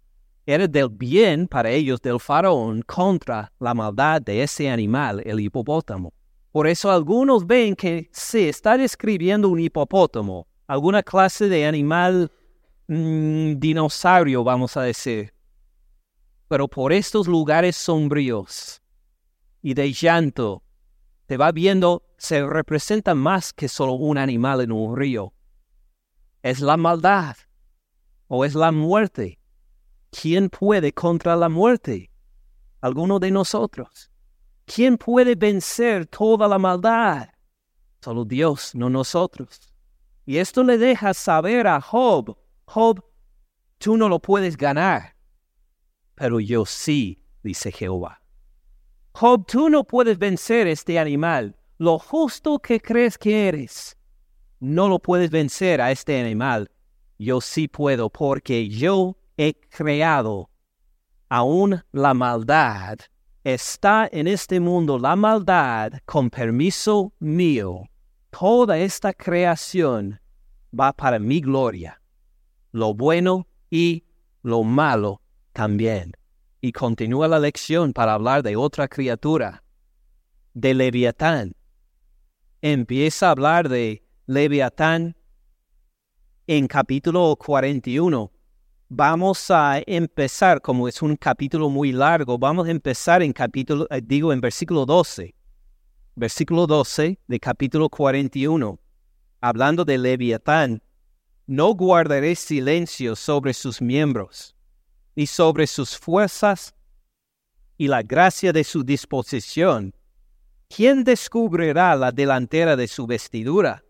era 0.47 0.69
del 0.69 0.88
bien 0.88 1.49
para 1.49 1.71
ellos 1.71 2.01
del 2.01 2.21
faraón 2.21 2.83
contra 2.83 3.53
la 3.59 3.75
maldad 3.75 4.21
de 4.23 4.43
ese 4.43 4.69
animal, 4.71 5.23
el 5.25 5.40
hipopótamo. 5.40 6.12
Por 6.55 6.69
eso 6.69 6.88
algunos 6.93 7.49
ven 7.49 7.75
que 7.75 8.09
se 8.12 8.49
está 8.49 8.79
describiendo 8.79 9.49
un 9.49 9.59
hipopótamo, 9.59 10.47
alguna 10.69 11.03
clase 11.03 11.49
de 11.49 11.67
animal 11.67 12.31
mm, 12.87 13.55
dinosaurio, 13.55 14.45
vamos 14.45 14.77
a 14.77 14.83
decir. 14.83 15.35
Pero 16.47 16.69
por 16.69 16.93
estos 16.93 17.27
lugares 17.27 17.75
sombríos 17.75 18.81
y 19.62 19.75
de 19.75 19.93
llanto, 19.93 20.62
te 21.27 21.37
va 21.37 21.51
viendo 21.51 22.05
se 22.19 22.47
representa 22.47 23.17
más 23.17 23.53
que 23.53 23.67
solo 23.67 23.95
un 23.95 24.17
animal 24.17 24.61
en 24.61 24.71
un 24.71 24.97
río. 24.97 25.35
Es 26.45 26.61
la 26.61 26.77
maldad 26.77 27.35
o 28.29 28.45
es 28.45 28.55
la 28.55 28.71
muerte. 28.71 29.40
¿Quién 30.12 30.51
puede 30.51 30.93
contra 30.93 31.35
la 31.35 31.49
muerte? 31.49 32.12
Alguno 32.81 33.19
de 33.19 33.33
nosotros. 33.33 34.13
¿Quién 34.66 34.96
puede 34.96 35.35
vencer 35.35 36.07
toda 36.07 36.48
la 36.48 36.59
maldad? 36.59 37.29
Solo 38.00 38.24
Dios, 38.24 38.74
no 38.74 38.88
nosotros. 38.88 39.61
Y 40.27 40.38
esto 40.38 40.62
le 40.62 40.79
deja 40.79 41.12
saber 41.12 41.66
a 41.66 41.81
Job, 41.81 42.37
Job, 42.64 43.05
tú 43.79 43.96
no 43.96 44.09
lo 44.09 44.18
puedes 44.18 44.57
ganar, 44.57 45.14
pero 46.14 46.40
yo 46.40 46.64
sí, 46.64 47.22
dice 47.42 47.70
Jehová. 47.70 48.22
Job, 49.12 49.46
tú 49.46 49.68
no 49.68 49.85
puedes 49.85 50.18
vencer 50.18 50.66
este 50.66 50.98
animal, 50.98 51.57
lo 51.79 51.98
justo 51.98 52.59
que 52.59 52.81
crees 52.81 53.18
que 53.18 53.48
eres. 53.48 53.96
No 54.61 54.88
lo 54.88 54.98
puedes 54.98 55.31
vencer 55.31 55.81
a 55.81 55.90
este 55.90 56.18
animal. 56.18 56.70
Yo 57.18 57.40
sí 57.40 57.68
puedo 57.68 58.09
porque 58.09 58.68
yo 58.68 59.16
he 59.37 59.55
creado 59.55 60.50
aún 61.29 61.83
la 61.92 62.14
maldad. 62.14 62.98
Está 63.44 64.09
en 64.11 64.26
este 64.26 64.59
mundo 64.59 64.98
la 64.98 65.14
maldad 65.14 65.92
con 66.04 66.30
permiso 66.30 67.12
mío 67.20 67.85
toda 68.38 68.78
esta 68.78 69.12
creación 69.12 70.20
va 70.78 70.92
para 70.92 71.20
mi 71.20 71.40
gloria, 71.40 72.00
lo 72.72 72.94
bueno 72.94 73.46
y 73.70 74.04
lo 74.42 74.64
malo 74.64 75.22
también. 75.52 76.12
Y 76.61 76.72
continúa 76.72 77.28
la 77.28 77.38
lección 77.38 77.92
para 77.92 78.14
hablar 78.14 78.42
de 78.42 78.57
otra 78.57 78.88
criatura, 78.88 79.62
de 80.52 80.74
Leviatán. 80.74 81.54
Empieza 82.61 83.28
a 83.28 83.30
hablar 83.30 83.68
de 83.68 84.04
Leviatán 84.26 85.16
en 86.48 86.66
capítulo 86.66 87.37
41. 87.37 88.33
Vamos 88.88 89.51
a 89.51 89.81
empezar, 89.87 90.61
como 90.61 90.88
es 90.88 91.03
un 91.03 91.16
capítulo 91.16 91.68
muy 91.68 91.92
largo, 91.92 92.38
vamos 92.38 92.68
a 92.68 92.70
empezar 92.70 93.23
en 93.23 93.33
capítulo, 93.33 93.87
eh, 93.90 94.01
digo, 94.03 94.33
en 94.33 94.40
versículo 94.40 94.85
12 94.87 95.35
versículo 96.16 96.66
12 96.66 97.18
de 97.27 97.40
capítulo 97.40 97.88
41, 97.88 98.79
hablando 99.40 99.85
de 99.85 99.99
Leviatán, 99.99 100.83
no 101.47 101.75
guardaré 101.75 102.37
silencio 102.37 103.16
sobre 103.16 103.53
sus 103.53 103.83
miembros, 103.83 104.55
ni 105.16 105.27
sobre 105.27 105.66
sus 105.66 105.99
fuerzas 105.99 106.75
y 107.77 107.88
la 107.88 108.03
gracia 108.03 108.53
de 108.53 108.64
su 108.64 108.85
disposición. 108.85 109.94
¿Quién 110.68 111.05
descubrirá 111.05 111.94
la 111.97 112.12
delantera 112.12 112.77
de 112.77 112.88
su 112.88 113.07
vestidura? 113.07 113.85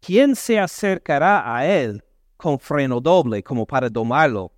¿Quién 0.00 0.34
se 0.34 0.58
acercará 0.58 1.54
a 1.54 1.66
él 1.66 2.02
con 2.42 2.58
freno 2.58 3.00
doble 3.00 3.40
como 3.44 3.64
para 3.64 3.88
domarlo? 3.88 4.52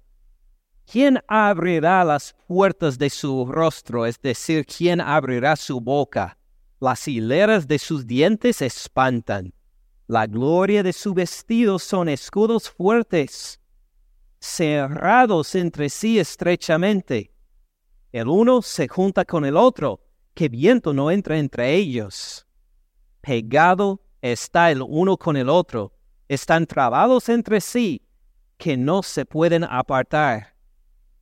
¿Quién 0.91 1.19
abrirá 1.29 2.03
las 2.03 2.35
puertas 2.47 2.97
de 2.99 3.11
su 3.11 3.45
rostro, 3.45 4.07
es 4.07 4.19
decir, 4.21 4.65
quién 4.65 5.03
abrirá 5.03 5.55
su 5.55 5.83
boca? 5.83 6.39
Las 6.81 7.07
hileras 7.07 7.67
de 7.69 7.79
sus 7.79 8.07
dientes 8.07 8.63
espantan. 8.63 9.53
La 10.07 10.27
gloria 10.27 10.83
de 10.83 10.95
su 10.95 11.13
vestido 11.13 11.79
son 11.79 12.09
escudos 12.09 12.71
fuertes, 12.71 13.61
cerrados 14.41 15.55
entre 15.55 15.91
sí 15.91 16.19
estrechamente. 16.19 17.35
El 18.13 18.29
uno 18.29 18.63
se 18.63 18.89
junta 18.89 19.27
con 19.27 19.45
el 19.45 19.57
otro, 19.57 20.01
que 20.35 20.49
viento 20.49 20.95
no 20.95 21.11
entra 21.11 21.39
entre 21.39 21.75
ellos. 21.75 22.47
Pegado 23.21 24.01
está 24.23 24.71
el 24.71 24.83
uno 24.83 25.17
con 25.17 25.37
el 25.37 25.49
otro, 25.49 25.94
están 26.29 26.67
trabados 26.67 27.29
entre 27.29 27.61
sí, 27.61 28.03
que 28.57 28.77
no 28.77 29.03
se 29.03 29.25
pueden 29.25 29.65
apartar. 29.65 30.55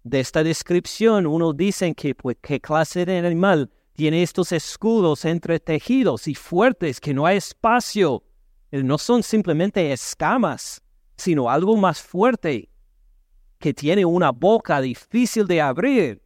De 0.05 0.21
esta 0.21 0.43
descripción 0.43 1.27
uno 1.27 1.53
dice 1.53 1.95
que 1.95 2.15
pues, 2.15 2.37
qué 2.41 2.61
clase 2.61 3.05
de 3.05 3.19
animal 3.19 3.71
tiene 3.93 4.23
estos 4.23 4.53
escudos 4.53 5.25
entretejidos 5.25 6.27
y 6.27 6.35
fuertes 6.35 7.01
que 7.01 7.15
no 7.15 7.27
hay 7.27 7.37
espacio. 7.37 8.23
Eh, 8.71 8.83
no 8.83 8.99
son 8.99 9.23
simplemente 9.23 9.93
escamas, 9.93 10.83
sino 11.17 11.51
algo 11.51 11.77
más 11.77 12.01
fuerte, 12.01 12.69
que 13.59 13.73
tiene 13.73 14.05
una 14.05 14.33
boca 14.33 14.81
difícil 14.81 15.47
de 15.47 15.61
abrir, 15.61 16.23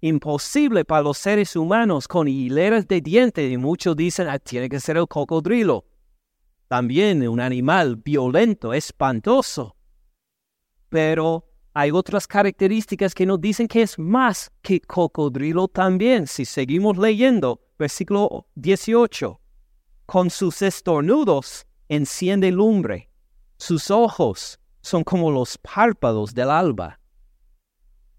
imposible 0.00 0.84
para 0.84 1.02
los 1.02 1.18
seres 1.18 1.54
humanos 1.54 2.08
con 2.08 2.26
hileras 2.26 2.88
de 2.88 3.00
dientes 3.00 3.52
y 3.52 3.56
muchos 3.56 3.94
dicen, 3.96 4.28
ah, 4.28 4.38
tiene 4.38 4.68
que 4.68 4.80
ser 4.80 4.96
el 4.96 5.06
cocodrilo. 5.06 5.84
También 6.70 7.26
un 7.26 7.40
animal 7.40 7.96
violento, 7.96 8.72
espantoso. 8.72 9.74
Pero 10.88 11.44
hay 11.74 11.90
otras 11.90 12.28
características 12.28 13.12
que 13.12 13.26
nos 13.26 13.40
dicen 13.40 13.66
que 13.66 13.82
es 13.82 13.98
más 13.98 14.52
que 14.62 14.80
cocodrilo 14.80 15.66
también. 15.66 16.28
Si 16.28 16.44
seguimos 16.44 16.96
leyendo, 16.96 17.60
versículo 17.76 18.46
18, 18.54 19.40
con 20.06 20.30
sus 20.30 20.62
estornudos 20.62 21.66
enciende 21.88 22.52
lumbre, 22.52 23.10
sus 23.56 23.90
ojos 23.90 24.60
son 24.80 25.02
como 25.02 25.32
los 25.32 25.58
párpados 25.58 26.32
del 26.32 26.50
alba. 26.50 27.00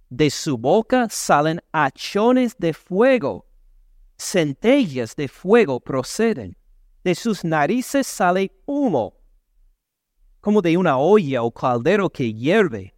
De 0.10 0.30
su 0.30 0.58
boca 0.58 1.08
salen 1.10 1.62
hachones 1.72 2.58
de 2.58 2.74
fuego, 2.74 3.46
centellas 4.18 5.16
de 5.16 5.30
fuego 5.30 5.80
proceden, 5.80 6.58
de 7.04 7.16
sus 7.16 7.44
narices 7.44 8.08
sale 8.08 8.52
humo, 8.66 9.18
como 10.40 10.62
de 10.62 10.78
una 10.78 10.98
olla 10.98 11.44
o 11.44 11.52
caldero 11.52 12.10
que 12.10 12.34
hierve 12.34 12.94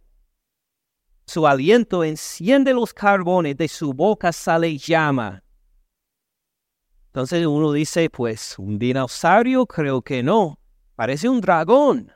su 1.26 1.46
aliento 1.46 2.04
enciende 2.04 2.74
los 2.74 2.92
carbones, 2.92 3.56
de 3.56 3.68
su 3.68 3.94
boca 3.94 4.32
sale 4.32 4.76
llama. 4.76 5.42
Entonces 7.06 7.46
uno 7.46 7.72
dice, 7.72 8.10
pues, 8.10 8.58
un 8.58 8.78
dinosaurio 8.78 9.66
creo 9.66 10.02
que 10.02 10.22
no, 10.22 10.58
parece 10.96 11.28
un 11.28 11.40
dragón. 11.40 12.12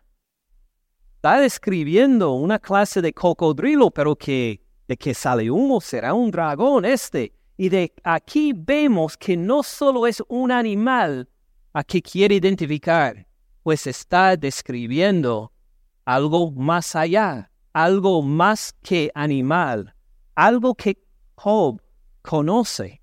Está 1.16 1.40
describiendo 1.40 2.32
una 2.32 2.58
clase 2.58 3.00
de 3.00 3.12
cocodrilo, 3.12 3.90
pero 3.90 4.14
que 4.16 4.62
de 4.86 4.96
que 4.96 5.14
sale 5.14 5.50
humo 5.50 5.80
será 5.80 6.14
un 6.14 6.30
dragón 6.30 6.84
este. 6.84 7.34
Y 7.56 7.68
de 7.68 7.92
aquí 8.04 8.52
vemos 8.54 9.16
que 9.16 9.36
no 9.36 9.62
solo 9.62 10.06
es 10.06 10.22
un 10.28 10.50
animal 10.52 11.28
a 11.78 11.84
que 11.84 12.00
quiere 12.02 12.34
identificar, 12.34 13.26
pues 13.62 13.86
está 13.86 14.36
describiendo 14.36 15.52
algo 16.04 16.50
más 16.50 16.96
allá 16.96 17.50
algo 17.72 18.22
más 18.22 18.74
que 18.82 19.10
animal, 19.14 19.94
algo 20.34 20.74
que 20.74 20.98
Job 21.36 21.80
conoce, 22.22 23.00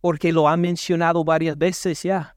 porque 0.00 0.32
lo 0.32 0.48
ha 0.48 0.56
mencionado 0.56 1.24
varias 1.24 1.56
veces 1.56 2.02
ya. 2.02 2.36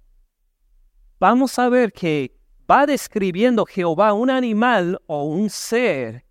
Vamos 1.20 1.60
a 1.60 1.68
ver 1.70 1.92
que 1.92 2.38
va 2.70 2.86
describiendo 2.86 3.66
Jehová 3.66 4.14
un 4.14 4.30
animal 4.30 5.02
o 5.08 5.24
un 5.24 5.50
ser 5.50 6.24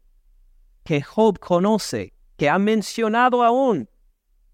que 0.84 1.02
Job 1.02 1.38
conoce, 1.38 2.14
que 2.38 2.48
ha 2.48 2.58
mencionado 2.58 3.42
aún. 3.42 3.88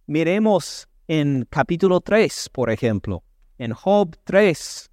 Miremos 0.07 0.89
en 1.07 1.47
capítulo 1.49 2.01
3, 2.01 2.51
por 2.53 2.71
ejemplo. 2.71 3.23
En 3.59 3.73
Job 3.73 4.17
3, 4.25 4.91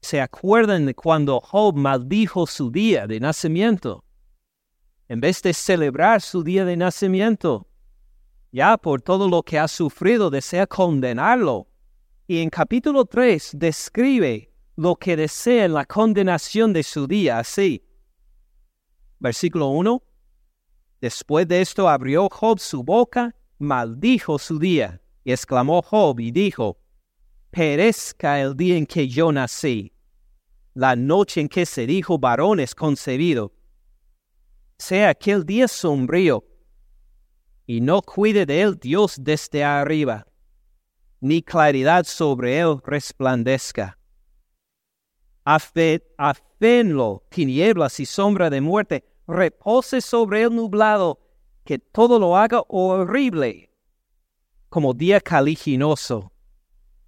¿se 0.00 0.20
acuerdan 0.20 0.86
de 0.86 0.94
cuando 0.94 1.40
Job 1.40 1.76
maldijo 1.76 2.46
su 2.46 2.70
día 2.70 3.06
de 3.06 3.20
nacimiento? 3.20 4.04
en 5.12 5.20
vez 5.20 5.42
de 5.42 5.52
celebrar 5.52 6.22
su 6.22 6.42
día 6.42 6.64
de 6.64 6.74
nacimiento, 6.74 7.68
ya 8.50 8.78
por 8.78 9.02
todo 9.02 9.28
lo 9.28 9.42
que 9.42 9.58
ha 9.58 9.68
sufrido, 9.68 10.30
desea 10.30 10.66
condenarlo. 10.66 11.68
Y 12.26 12.38
en 12.38 12.48
capítulo 12.48 13.04
3 13.04 13.50
describe 13.58 14.50
lo 14.74 14.96
que 14.96 15.14
desea 15.14 15.66
en 15.66 15.74
la 15.74 15.84
condenación 15.84 16.72
de 16.72 16.82
su 16.82 17.06
día 17.06 17.38
así. 17.38 17.84
Versículo 19.18 19.68
1. 19.68 20.02
Después 21.02 21.46
de 21.46 21.60
esto 21.60 21.90
abrió 21.90 22.30
Job 22.30 22.58
su 22.58 22.82
boca, 22.82 23.34
maldijo 23.58 24.38
su 24.38 24.58
día, 24.58 25.02
y 25.24 25.32
exclamó 25.32 25.82
Job 25.82 26.20
y 26.20 26.30
dijo, 26.30 26.78
Perezca 27.52 28.40
el 28.40 28.56
día 28.56 28.76
en 28.76 28.86
que 28.86 29.06
yo 29.06 29.30
nací, 29.30 29.92
la 30.74 30.96
noche 30.96 31.40
en 31.40 31.48
que 31.48 31.64
se 31.64 31.86
dijo 31.86 32.18
varón 32.18 32.58
es 32.58 32.74
concebido 32.74 33.52
sea 34.82 35.10
aquel 35.10 35.46
día 35.46 35.68
sombrío, 35.68 36.44
y 37.66 37.80
no 37.80 38.02
cuide 38.02 38.44
de 38.44 38.62
él 38.62 38.76
Dios 38.80 39.14
desde 39.16 39.62
arriba, 39.62 40.26
ni 41.20 41.40
claridad 41.40 42.04
sobre 42.04 42.58
él 42.58 42.80
resplandezca. 42.84 43.96
Afenlo 45.44 47.22
tinieblas 47.28 48.00
y 48.00 48.06
sombra 48.06 48.50
de 48.50 48.60
muerte, 48.60 49.04
repose 49.28 50.00
sobre 50.00 50.42
el 50.42 50.56
nublado, 50.56 51.20
que 51.64 51.78
todo 51.78 52.18
lo 52.18 52.36
haga 52.36 52.64
horrible, 52.66 53.70
como 54.68 54.94
día 54.94 55.20
caliginoso. 55.20 56.31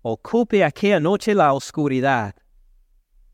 Ocupe 0.06 0.62
aquella 0.62 1.00
noche 1.00 1.34
la 1.34 1.54
oscuridad. 1.54 2.34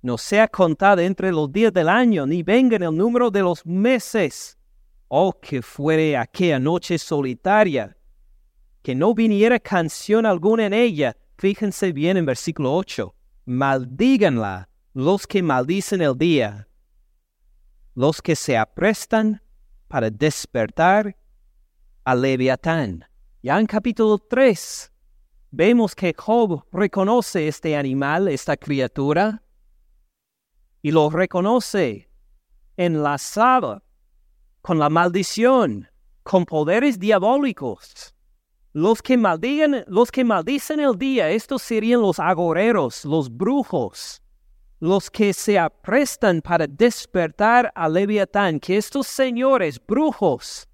No 0.03 0.17
sea 0.17 0.47
contada 0.47 1.03
entre 1.03 1.33
los 1.33 1.51
días 1.51 1.73
del 1.73 1.89
año, 1.89 2.27
ni 2.27 2.45
venga 2.45 2.77
en 2.77 2.85
el 2.85 2.97
número 2.97 3.29
de 3.31 3.43
los 3.43 3.67
meses. 3.67 4.57
Oh, 5.09 5.33
que 5.33 5.63
fuere 5.63 6.17
aquella 6.17 6.61
noche 6.61 6.97
solitaria, 6.97 7.97
que 8.83 8.95
no 8.95 9.13
viniera 9.15 9.59
canción 9.59 10.25
alguna 10.25 10.67
en 10.67 10.73
ella. 10.73 11.17
Fíjense 11.39 11.93
bien 11.93 12.17
en 12.17 12.25
versículo 12.25 12.73
8. 12.73 13.13
Maldíganla 13.47 14.69
los 14.95 15.27
que 15.27 15.43
maldicen 15.43 16.01
el 16.01 16.17
día, 16.17 16.69
los 17.97 18.23
que 18.23 18.37
se 18.37 18.57
aprestan 18.57 19.43
para 19.89 20.09
despertar 20.09 21.17
a 22.05 22.15
Leviatán. 22.15 23.05
Ya 23.43 23.59
en 23.59 23.67
capítulo 23.67 24.19
3 24.19 24.91
vemos 25.51 25.95
que 25.95 26.15
Job 26.17 26.65
reconoce 26.73 27.49
este 27.49 27.77
animal, 27.77 28.29
esta 28.29 28.57
criatura, 28.57 29.43
y 30.83 30.91
lo 30.91 31.11
reconoce 31.11 32.09
enlazado 32.77 33.83
con 34.63 34.79
la 34.79 34.89
maldición, 34.89 35.89
con 36.23 36.45
poderes 36.45 36.99
diabólicos. 36.99 38.15
Los 38.73 39.03
que 39.03 39.17
maldigan, 39.17 39.85
los 39.89 40.13
que 40.13 40.25
maldicen 40.25 40.81
el 40.81 40.97
día, 40.97 41.29
estos 41.31 41.61
serían 41.63 42.01
los 42.01 42.19
agoreros, 42.19 43.05
los 43.05 43.29
brujos, 43.29 44.23
los 44.79 45.11
que 45.11 45.35
se 45.35 45.59
aprestan 45.59 46.41
para 46.41 46.67
despertar 46.67 47.73
a 47.75 47.89
Leviatán, 47.89 48.61
que 48.61 48.77
estos 48.77 49.07
señores 49.07 49.81
brujos 49.85 50.70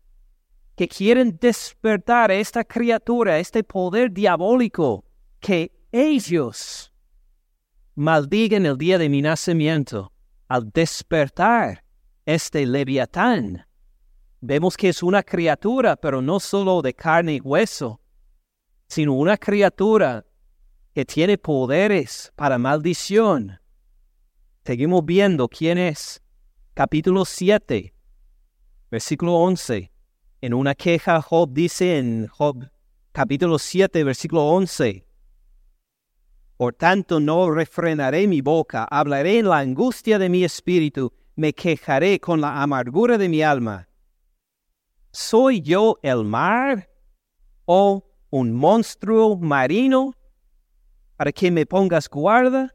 que 0.77 0.87
quieren 0.87 1.39
despertar 1.41 2.31
a 2.31 2.35
esta 2.35 2.63
criatura, 2.63 3.39
este 3.39 3.65
poder 3.65 4.13
diabólico, 4.13 5.05
que 5.41 5.73
ellos 5.91 6.93
maldigan 7.95 8.67
el 8.67 8.77
día 8.77 8.99
de 8.99 9.09
mi 9.09 9.23
nacimiento 9.23 10.13
al 10.49 10.71
despertar 10.71 11.83
este 12.27 12.67
leviatán. 12.67 13.67
Vemos 14.43 14.77
que 14.77 14.91
es 14.91 15.03
una 15.03 15.23
criatura, 15.23 15.97
pero 15.97 16.21
no 16.21 16.39
solo 16.39 16.83
de 16.83 16.93
carne 16.93 17.35
y 17.35 17.41
hueso, 17.41 18.01
sino 18.87 19.15
una 19.15 19.39
criatura 19.39 20.27
que 20.93 21.07
tiene 21.07 21.39
poderes 21.39 22.33
para 22.37 22.59
maldición. 22.59 23.59
Seguimos 24.65 25.05
viendo 25.07 25.49
quién 25.49 25.79
es. 25.79 26.21
Capítulo 26.75 27.25
7, 27.25 27.95
versículo 28.91 29.37
11. 29.37 29.91
En 30.47 30.55
una 30.55 30.77
queja, 30.77 31.21
Job 31.23 31.51
dice 31.53 31.99
en 31.99 32.29
Job 32.29 32.71
capítulo 33.11 33.59
7, 33.59 34.05
versículo 34.05 34.47
11, 34.47 35.05
Por 36.57 36.73
tanto 36.75 37.19
no 37.19 37.51
refrenaré 37.51 38.29
mi 38.29 38.43
boca, 38.43 38.87
hablaré 38.89 39.41
en 39.41 39.49
la 39.49 39.59
angustia 39.59 40.21
de 40.21 40.29
mi 40.29 40.45
espíritu, 40.45 41.13
me 41.35 41.53
quejaré 41.53 42.21
con 42.21 42.41
la 42.41 42.63
amargura 42.63 43.19
de 43.19 43.29
mi 43.29 43.43
alma. 43.43 43.89
¿Soy 45.11 45.63
yo 45.63 45.99
el 46.01 46.23
mar 46.23 46.91
o 47.65 48.05
un 48.31 48.53
monstruo 48.53 49.37
marino 49.37 50.15
para 51.17 51.33
que 51.33 51.51
me 51.51 51.67
pongas 51.67 52.09
guarda? 52.09 52.73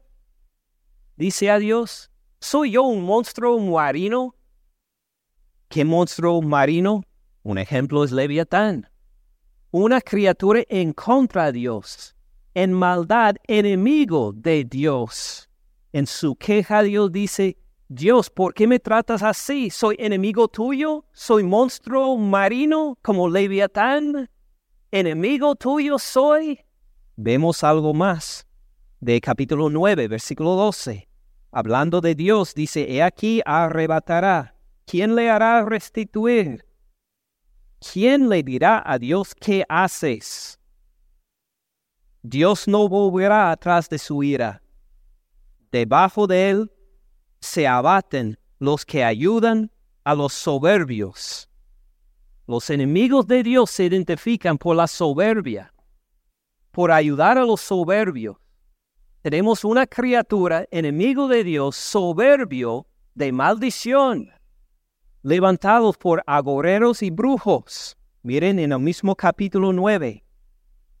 Dice 1.16 1.50
a 1.50 1.58
Dios, 1.58 2.10
¿soy 2.38 2.72
yo 2.72 2.82
un 2.82 3.02
monstruo 3.02 3.58
marino? 3.58 4.36
¿Qué 5.70 5.86
monstruo 5.86 6.42
marino? 6.42 7.02
Un 7.44 7.58
ejemplo 7.58 8.04
es 8.04 8.12
Leviatán, 8.12 8.88
una 9.72 10.00
criatura 10.00 10.62
en 10.68 10.92
contra 10.92 11.46
de 11.46 11.52
Dios, 11.52 12.14
en 12.54 12.72
maldad 12.72 13.34
enemigo 13.48 14.32
de 14.32 14.64
Dios. 14.64 15.48
En 15.92 16.06
su 16.06 16.36
queja 16.36 16.82
Dios 16.82 17.10
dice, 17.10 17.56
Dios, 17.88 18.30
¿por 18.30 18.54
qué 18.54 18.68
me 18.68 18.78
tratas 18.78 19.24
así? 19.24 19.70
¿Soy 19.70 19.96
enemigo 19.98 20.46
tuyo? 20.46 21.04
¿Soy 21.12 21.42
monstruo 21.42 22.16
marino 22.16 22.96
como 23.02 23.28
Leviatán? 23.28 24.30
¿Enemigo 24.92 25.56
tuyo 25.56 25.98
soy? 25.98 26.60
Vemos 27.16 27.64
algo 27.64 27.92
más 27.92 28.46
de 29.00 29.20
capítulo 29.20 29.68
9, 29.68 30.06
versículo 30.06 30.50
12. 30.54 31.08
Hablando 31.50 32.00
de 32.00 32.14
Dios, 32.14 32.54
dice, 32.54 32.86
He 32.88 33.02
aquí 33.02 33.42
arrebatará. 33.44 34.54
¿Quién 34.86 35.16
le 35.16 35.28
hará 35.28 35.64
restituir? 35.64 36.64
¿Quién 37.82 38.28
le 38.28 38.42
dirá 38.42 38.82
a 38.84 38.98
Dios 38.98 39.34
qué 39.34 39.64
haces? 39.68 40.58
Dios 42.22 42.68
no 42.68 42.88
volverá 42.88 43.50
atrás 43.50 43.88
de 43.88 43.98
su 43.98 44.22
ira. 44.22 44.62
Debajo 45.72 46.26
de 46.26 46.50
él 46.50 46.72
se 47.40 47.66
abaten 47.66 48.38
los 48.58 48.84
que 48.84 49.02
ayudan 49.02 49.70
a 50.04 50.14
los 50.14 50.32
soberbios. 50.32 51.48
Los 52.46 52.70
enemigos 52.70 53.26
de 53.26 53.42
Dios 53.42 53.70
se 53.70 53.84
identifican 53.84 54.58
por 54.58 54.76
la 54.76 54.86
soberbia, 54.86 55.72
por 56.70 56.92
ayudar 56.92 57.38
a 57.38 57.44
los 57.44 57.60
soberbios. 57.60 58.36
Tenemos 59.22 59.64
una 59.64 59.86
criatura, 59.86 60.66
enemigo 60.70 61.28
de 61.28 61.44
Dios, 61.44 61.76
soberbio 61.76 62.86
de 63.14 63.32
maldición 63.32 64.30
levantados 65.22 65.96
por 65.96 66.22
agoreros 66.26 67.02
y 67.02 67.10
brujos. 67.10 67.96
Miren 68.22 68.58
en 68.58 68.72
el 68.72 68.78
mismo 68.78 69.16
capítulo 69.16 69.72
9, 69.72 70.24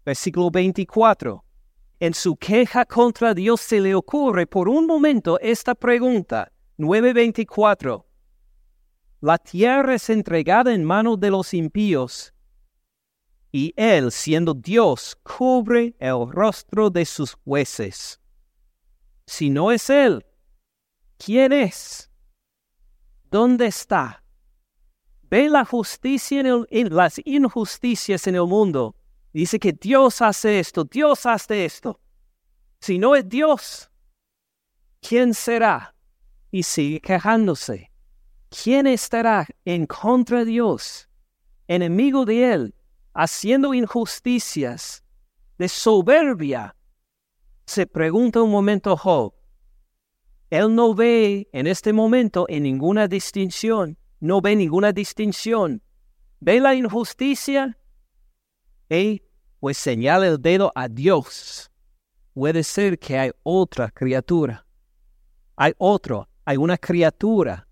versículo 0.04 0.50
24. 0.50 1.44
En 2.00 2.14
su 2.14 2.36
queja 2.36 2.84
contra 2.84 3.34
Dios 3.34 3.60
se 3.60 3.80
le 3.80 3.94
ocurre 3.94 4.46
por 4.46 4.68
un 4.68 4.86
momento 4.86 5.38
esta 5.40 5.74
pregunta, 5.74 6.50
9.24. 6.78 8.04
La 9.20 9.38
tierra 9.38 9.94
es 9.94 10.10
entregada 10.10 10.74
en 10.74 10.82
manos 10.82 11.20
de 11.20 11.30
los 11.30 11.54
impíos, 11.54 12.34
y 13.52 13.74
él, 13.76 14.10
siendo 14.10 14.54
Dios, 14.54 15.14
cubre 15.22 15.94
el 15.98 16.26
rostro 16.30 16.88
de 16.88 17.04
sus 17.04 17.34
jueces. 17.34 18.18
Si 19.26 19.50
no 19.50 19.70
es 19.70 19.90
él, 19.90 20.24
¿quién 21.18 21.52
es? 21.52 22.11
¿Dónde 23.32 23.68
está? 23.68 24.22
Ve 25.30 25.48
la 25.48 25.64
justicia 25.64 26.40
en, 26.40 26.94
las 26.94 27.18
injusticias 27.24 28.26
en 28.26 28.34
el 28.34 28.44
mundo. 28.46 28.94
Dice 29.32 29.58
que 29.58 29.72
Dios 29.72 30.20
hace 30.20 30.60
esto, 30.60 30.84
Dios 30.84 31.24
hace 31.24 31.64
esto. 31.64 31.98
Si 32.78 32.98
no 32.98 33.16
es 33.16 33.26
Dios, 33.26 33.90
¿quién 35.00 35.32
será? 35.32 35.94
Y 36.50 36.62
sigue 36.62 37.00
quejándose. 37.00 37.90
¿Quién 38.50 38.86
estará 38.86 39.46
en 39.64 39.86
contra 39.86 40.40
de 40.40 40.44
Dios, 40.44 41.08
enemigo 41.68 42.26
de 42.26 42.52
Él, 42.52 42.74
haciendo 43.14 43.72
injusticias, 43.72 45.02
de 45.56 45.70
soberbia? 45.70 46.76
Se 47.64 47.86
pregunta 47.86 48.42
un 48.42 48.50
momento 48.50 48.94
Job. 48.94 49.32
Él 50.52 50.74
no 50.74 50.94
ve 50.94 51.48
en 51.54 51.66
este 51.66 51.94
momento 51.94 52.44
en 52.46 52.64
ninguna 52.64 53.08
distinción, 53.08 53.96
no 54.20 54.42
ve 54.42 54.54
ninguna 54.54 54.92
distinción. 54.92 55.80
Ve 56.40 56.60
la 56.60 56.74
injusticia 56.74 57.78
y 58.90 59.22
pues 59.60 59.78
señala 59.78 60.26
el 60.26 60.42
dedo 60.42 60.70
a 60.74 60.88
Dios. 60.88 61.70
Puede 62.34 62.64
ser 62.64 62.98
que 62.98 63.18
hay 63.18 63.30
otra 63.42 63.90
criatura. 63.90 64.66
Hay 65.56 65.72
otro, 65.78 66.28
hay 66.44 66.58
una 66.58 66.76
criatura 66.76 67.66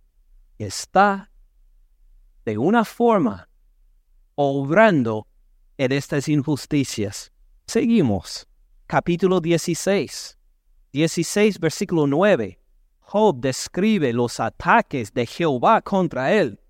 que 0.56 0.64
está 0.64 1.30
de 2.46 2.56
una 2.56 2.86
forma 2.86 3.46
obrando 4.36 5.26
en 5.76 5.92
estas 5.92 6.28
injusticias. 6.28 7.30
Seguimos. 7.66 8.48
Capítulo 8.86 9.38
16. 9.38 10.38
16, 10.92 11.60
versículo 11.60 12.06
9. 12.06 12.59
Job 13.12 13.40
describe 13.40 14.12
los 14.12 14.38
ataques 14.38 15.12
de 15.12 15.26
Jehová 15.26 15.82
contra 15.82 16.32
él. 16.32 16.60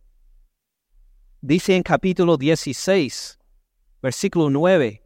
Dice 1.42 1.76
en 1.76 1.82
capítulo 1.82 2.38
16, 2.38 3.38
versículo 4.00 4.48
9, 4.48 5.02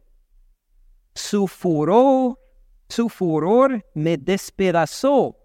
su 1.13 1.45
furor, 1.47 2.39
su 2.87 3.09
furor 3.09 3.85
me 3.93 4.15
despedazó 4.15 5.35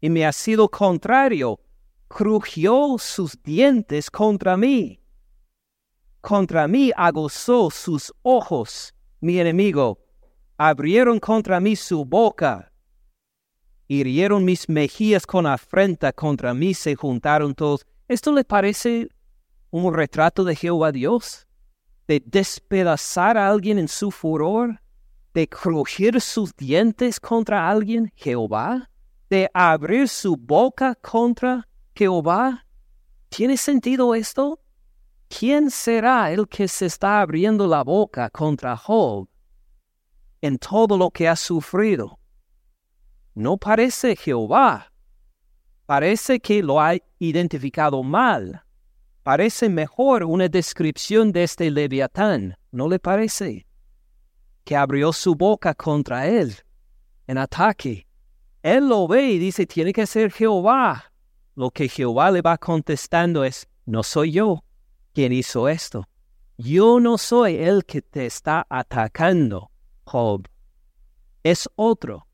y 0.00 0.10
me 0.10 0.24
ha 0.24 0.30
sido 0.30 0.68
contrario, 0.68 1.58
crujió 2.06 2.94
sus 2.96 3.36
dientes 3.42 4.08
contra 4.08 4.56
mí. 4.56 5.00
Contra 6.20 6.68
mí 6.68 6.92
aguzó 6.96 7.68
sus 7.68 8.14
ojos, 8.22 8.94
mi 9.18 9.40
enemigo, 9.40 9.98
abrieron 10.56 11.18
contra 11.18 11.58
mí 11.58 11.74
su 11.74 12.04
boca 12.04 12.70
hirieron 13.88 14.44
mis 14.44 14.68
mejillas 14.68 15.26
con 15.26 15.46
afrenta, 15.46 16.12
contra 16.12 16.54
mí 16.54 16.74
se 16.74 16.94
juntaron 16.94 17.54
todos. 17.54 17.86
¿Esto 18.08 18.32
le 18.32 18.44
parece 18.44 19.08
un 19.70 19.92
retrato 19.92 20.44
de 20.44 20.56
Jehová 20.56 20.92
Dios? 20.92 21.46
¿De 22.06 22.22
despedazar 22.24 23.38
a 23.38 23.48
alguien 23.48 23.78
en 23.78 23.88
su 23.88 24.10
furor? 24.10 24.80
de 25.34 25.48
crujir 25.48 26.20
sus 26.20 26.54
dientes 26.54 27.18
contra 27.18 27.68
alguien, 27.68 28.12
Jehová, 28.14 28.88
de 29.28 29.50
abrir 29.52 30.08
su 30.08 30.36
boca 30.36 30.94
contra 30.94 31.68
Jehová. 31.94 32.64
¿Tiene 33.28 33.56
sentido 33.56 34.14
esto? 34.14 34.60
¿Quién 35.28 35.70
será 35.70 36.30
el 36.30 36.46
que 36.46 36.68
se 36.68 36.86
está 36.86 37.20
abriendo 37.20 37.66
la 37.66 37.82
boca 37.82 38.30
contra 38.30 38.76
Job 38.76 39.28
en 40.40 40.56
todo 40.56 40.96
lo 40.96 41.10
que 41.10 41.28
ha 41.28 41.34
sufrido? 41.34 42.20
No 43.34 43.56
parece 43.56 44.16
Jehová. 44.16 44.92
Parece 45.86 46.40
que 46.40 46.62
lo 46.62 46.80
ha 46.80 46.94
identificado 47.18 48.02
mal. 48.02 48.62
Parece 49.22 49.68
mejor 49.68 50.24
una 50.24 50.48
descripción 50.48 51.32
de 51.32 51.44
este 51.44 51.70
leviatán, 51.70 52.56
¿no 52.70 52.88
le 52.88 52.98
parece? 52.98 53.66
Que 54.64 54.76
abrió 54.76 55.12
su 55.12 55.34
boca 55.34 55.74
contra 55.74 56.26
él 56.26 56.54
en 57.26 57.38
ataque. 57.38 58.06
Él 58.62 58.88
lo 58.88 59.08
ve 59.08 59.30
y 59.32 59.38
dice, 59.38 59.66
tiene 59.66 59.92
que 59.92 60.06
ser 60.06 60.30
Jehová. 60.30 61.12
Lo 61.54 61.70
que 61.70 61.88
Jehová 61.88 62.30
le 62.30 62.40
va 62.40 62.56
contestando 62.58 63.44
es, 63.44 63.68
no 63.86 64.02
soy 64.02 64.32
yo 64.32 64.64
quien 65.12 65.32
hizo 65.32 65.68
esto. 65.68 66.08
Yo 66.56 67.00
no 67.00 67.18
soy 67.18 67.56
el 67.56 67.84
que 67.84 68.02
te 68.02 68.26
está 68.26 68.66
atacando, 68.68 69.70
Job. 70.04 70.48
Es 71.42 71.68
otro, 71.76 72.26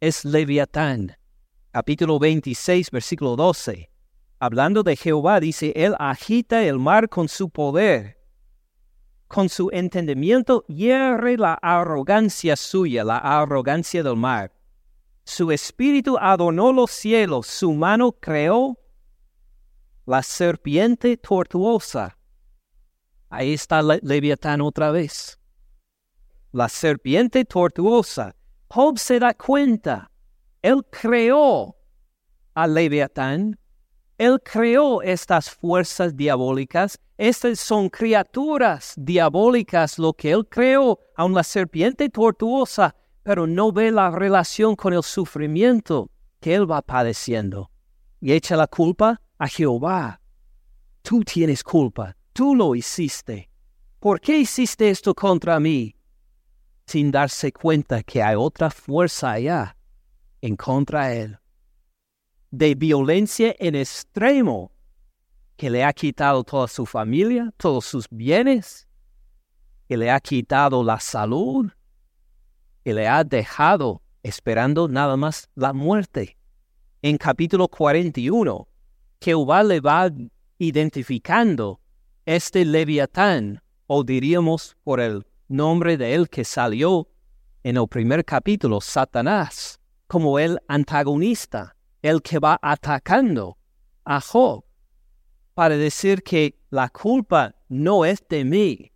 es 0.00 0.24
Leviatán. 0.24 1.16
Capítulo 1.70 2.18
26, 2.18 2.90
versículo 2.90 3.36
12. 3.36 3.90
Hablando 4.38 4.82
de 4.82 4.96
Jehová, 4.96 5.40
dice, 5.40 5.72
Él 5.74 5.94
agita 5.98 6.62
el 6.62 6.78
mar 6.78 7.08
con 7.08 7.28
su 7.28 7.48
poder. 7.48 8.18
Con 9.28 9.48
su 9.48 9.70
entendimiento 9.72 10.64
hierre 10.68 11.36
la 11.36 11.54
arrogancia 11.54 12.56
suya, 12.56 13.02
la 13.04 13.18
arrogancia 13.18 14.02
del 14.02 14.16
mar. 14.16 14.52
Su 15.24 15.50
espíritu 15.50 16.16
adornó 16.20 16.72
los 16.72 16.90
cielos, 16.90 17.46
su 17.46 17.72
mano 17.72 18.12
creó 18.12 18.78
la 20.04 20.22
serpiente 20.22 21.16
tortuosa. 21.16 22.16
Ahí 23.28 23.54
está 23.54 23.82
Leviatán 23.82 24.60
otra 24.60 24.92
vez. 24.92 25.40
La 26.52 26.68
serpiente 26.68 27.44
tortuosa. 27.44 28.35
Job 28.68 28.98
se 28.98 29.18
da 29.18 29.34
cuenta. 29.34 30.10
Él 30.62 30.84
creó 30.90 31.76
a 32.54 32.66
Leviatán. 32.66 33.58
Él 34.18 34.40
creó 34.42 35.02
estas 35.02 35.50
fuerzas 35.50 36.16
diabólicas. 36.16 36.98
Estas 37.18 37.60
son 37.60 37.88
criaturas 37.88 38.94
diabólicas 38.96 39.98
lo 39.98 40.12
que 40.12 40.30
él 40.32 40.46
creó, 40.48 40.98
a 41.16 41.28
la 41.28 41.42
serpiente 41.42 42.08
tortuosa 42.08 42.94
pero 43.26 43.44
no 43.44 43.72
ve 43.72 43.90
la 43.90 44.12
relación 44.12 44.76
con 44.76 44.92
el 44.92 45.02
sufrimiento 45.02 46.08
que 46.38 46.54
él 46.54 46.70
va 46.70 46.80
padeciendo. 46.80 47.72
Y 48.20 48.30
echa 48.30 48.54
la 48.54 48.68
culpa 48.68 49.20
a 49.36 49.48
Jehová. 49.48 50.20
Tú 51.02 51.24
tienes 51.24 51.64
culpa, 51.64 52.16
tú 52.32 52.54
lo 52.54 52.76
hiciste. 52.76 53.50
¿Por 53.98 54.20
qué 54.20 54.38
hiciste 54.38 54.90
esto 54.90 55.12
contra 55.12 55.58
mí? 55.58 55.95
Sin 56.86 57.10
darse 57.10 57.52
cuenta 57.52 58.02
que 58.02 58.22
hay 58.22 58.36
otra 58.36 58.70
fuerza 58.70 59.32
allá 59.32 59.76
en 60.40 60.56
contra 60.56 61.08
de 61.08 61.22
él. 61.22 61.38
De 62.50 62.74
violencia 62.74 63.54
en 63.58 63.74
extremo, 63.74 64.70
que 65.56 65.68
le 65.68 65.84
ha 65.84 65.92
quitado 65.92 66.44
toda 66.44 66.68
su 66.68 66.86
familia, 66.86 67.52
todos 67.56 67.84
sus 67.84 68.06
bienes, 68.08 68.86
que 69.88 69.96
le 69.96 70.10
ha 70.10 70.20
quitado 70.20 70.84
la 70.84 71.00
salud, 71.00 71.70
y 72.84 72.92
le 72.92 73.08
ha 73.08 73.24
dejado 73.24 74.00
esperando 74.22 74.86
nada 74.86 75.16
más 75.16 75.48
la 75.56 75.72
muerte. 75.72 76.38
En 77.02 77.18
capítulo 77.18 77.66
41, 77.66 78.68
Jehová 79.20 79.62
le 79.64 79.80
va 79.80 80.08
identificando 80.58 81.80
este 82.24 82.64
leviatán, 82.64 83.60
o 83.88 84.04
diríamos 84.04 84.76
por 84.84 85.00
el 85.00 85.26
nombre 85.48 85.96
de 85.96 86.14
él 86.14 86.28
que 86.28 86.44
salió 86.44 87.08
en 87.62 87.76
el 87.76 87.88
primer 87.88 88.24
capítulo, 88.24 88.80
Satanás, 88.80 89.80
como 90.06 90.38
el 90.38 90.58
antagonista, 90.68 91.74
el 92.02 92.22
que 92.22 92.38
va 92.38 92.58
atacando 92.62 93.58
a 94.04 94.20
Job, 94.20 94.64
para 95.54 95.76
decir 95.76 96.22
que 96.22 96.58
la 96.70 96.88
culpa 96.88 97.54
no 97.68 98.04
es 98.04 98.22
de 98.28 98.44
mí, 98.44 98.92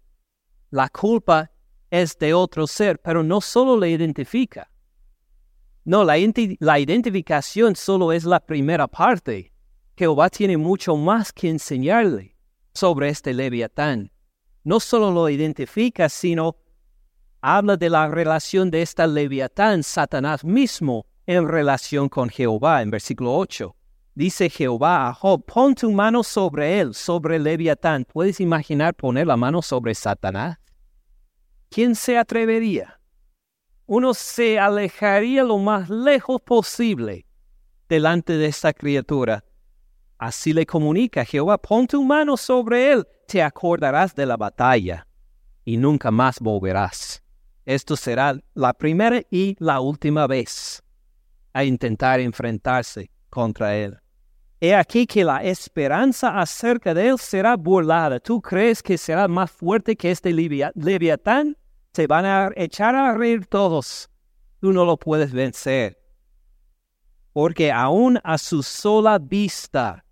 la 0.71 0.89
culpa 0.89 1.51
es 1.91 2.17
de 2.19 2.33
otro 2.33 2.67
ser, 2.67 3.01
pero 3.01 3.23
no 3.23 3.41
solo 3.41 3.77
le 3.77 3.91
identifica. 3.91 4.71
No, 5.85 6.05
la, 6.05 6.15
la 6.61 6.79
identificación 6.79 7.75
solo 7.75 8.13
es 8.13 8.25
la 8.25 8.39
primera 8.39 8.87
parte. 8.87 9.53
Jehová 9.97 10.31
tiene 10.31 10.57
mucho 10.57 10.95
más 10.97 11.33
que 11.33 11.49
enseñarle 11.49 12.37
sobre 12.73 13.09
este 13.09 13.35
leviatán. 13.35 14.13
No 14.65 14.81
solo 14.81 15.11
lo 15.11 15.29
identifica, 15.29 16.09
sino 16.09 16.57
habla 17.41 17.77
de 17.77 17.91
la 17.91 18.09
relación 18.09 18.71
de 18.71 18.83
esta 18.83 19.07
leviatán, 19.07 19.83
Satanás 19.83 20.45
mismo, 20.45 21.07
en 21.27 21.49
relación 21.49 22.09
con 22.09 22.29
Jehová, 22.29 22.83
en 22.83 22.91
versículo 22.91 23.37
8. 23.37 23.75
Dice 24.15 24.51
Jehová 24.51 25.09
a 25.09 25.15
Job, 25.15 25.45
pon 25.45 25.75
tu 25.75 25.91
mano 25.93 26.23
sobre 26.23 26.81
él, 26.81 26.95
sobre 26.95 27.39
leviatán. 27.39 28.05
¿Puedes 28.05 28.41
imaginar 28.41 28.95
poner 28.95 29.27
la 29.27 29.37
mano 29.37 29.63
sobre 29.63 29.95
Satanás? 29.95 30.59
¿quién 31.71 31.95
se 31.95 32.19
atrevería? 32.19 33.01
Uno 33.87 34.13
se 34.13 34.59
alejaría 34.59 35.43
lo 35.43 35.59
más 35.59 35.89
lejos 35.89 36.41
posible 36.43 37.27
delante 37.89 38.35
de 38.37 38.47
esta 38.47 38.73
criatura. 38.73 39.45
Así 40.21 40.53
le 40.53 40.67
comunica 40.67 41.25
Jehová, 41.25 41.57
pon 41.57 41.87
tu 41.87 42.05
mano 42.05 42.37
sobre 42.37 42.93
él, 42.93 43.09
te 43.27 43.43
acordarás 43.43 44.15
de 44.15 44.27
la 44.27 44.37
batalla 44.37 45.07
y 45.65 45.79
nunca 45.79 46.11
más 46.11 46.41
volverás. 46.41 47.23
Esto 47.65 47.97
será 47.97 48.39
la 48.53 48.75
primera 48.75 49.23
y 49.31 49.57
la 49.59 49.81
última 49.81 50.27
vez 50.27 50.83
a 51.55 51.65
intentar 51.65 52.21
enfrentarse 52.21 53.11
contra 53.31 53.75
él. 53.75 53.99
He 54.61 54.75
aquí 54.75 55.07
que 55.07 55.25
la 55.25 55.43
esperanza 55.43 56.39
acerca 56.39 56.93
de 56.93 57.09
él 57.09 57.19
será 57.19 57.57
burlada. 57.57 58.21
¿Tú 58.21 58.43
crees 58.43 58.83
que 58.83 58.99
será 58.99 59.27
más 59.27 59.51
fuerte 59.51 59.97
que 59.97 60.11
este 60.11 60.35
leviatán? 60.35 61.57
Se 61.95 62.07
van 62.07 62.27
a 62.27 62.51
echar 62.57 62.95
a 62.95 63.15
reír 63.15 63.47
todos. 63.47 64.11
Tú 64.61 64.71
no 64.71 64.85
lo 64.85 64.99
puedes 64.99 65.33
vencer. 65.33 65.99
Porque 67.33 67.73
aún 67.73 68.21
a 68.23 68.37
su 68.37 68.63
sola 68.63 69.19
vista 69.19 70.05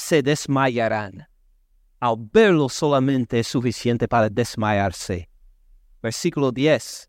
se 0.00 0.22
desmayarán. 0.22 1.28
Al 2.00 2.16
verlo 2.18 2.68
solamente 2.68 3.40
es 3.40 3.46
suficiente 3.46 4.08
para 4.08 4.28
desmayarse. 4.28 5.28
Versículo 6.02 6.50
10. 6.50 7.08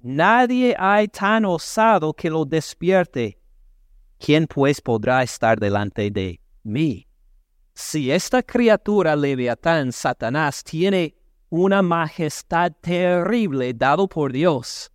Nadie 0.00 0.76
hay 0.78 1.08
tan 1.08 1.44
osado 1.44 2.12
que 2.12 2.30
lo 2.30 2.44
despierte. 2.44 3.40
¿Quién 4.18 4.46
pues 4.46 4.80
podrá 4.80 5.22
estar 5.22 5.58
delante 5.58 6.10
de 6.10 6.40
mí? 6.62 7.08
Si 7.74 8.10
esta 8.10 8.42
criatura 8.42 9.16
leviatán, 9.16 9.92
Satanás, 9.92 10.62
tiene 10.62 11.14
una 11.48 11.80
majestad 11.80 12.72
terrible 12.80 13.72
dado 13.72 14.08
por 14.08 14.32
Dios. 14.32 14.90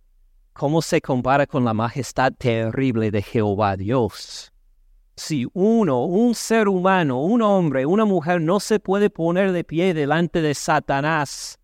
¿Cómo 0.52 0.80
se 0.80 1.00
compara 1.00 1.46
con 1.46 1.64
la 1.64 1.74
majestad 1.74 2.32
terrible 2.32 3.10
de 3.10 3.22
Jehová 3.22 3.76
Dios? 3.76 4.53
Si 5.16 5.46
uno, 5.52 6.04
un 6.04 6.34
ser 6.34 6.68
humano, 6.68 7.22
un 7.22 7.42
hombre, 7.42 7.86
una 7.86 8.04
mujer 8.04 8.40
no 8.40 8.58
se 8.58 8.80
puede 8.80 9.10
poner 9.10 9.52
de 9.52 9.62
pie 9.62 9.94
delante 9.94 10.42
de 10.42 10.54
Satanás, 10.54 11.58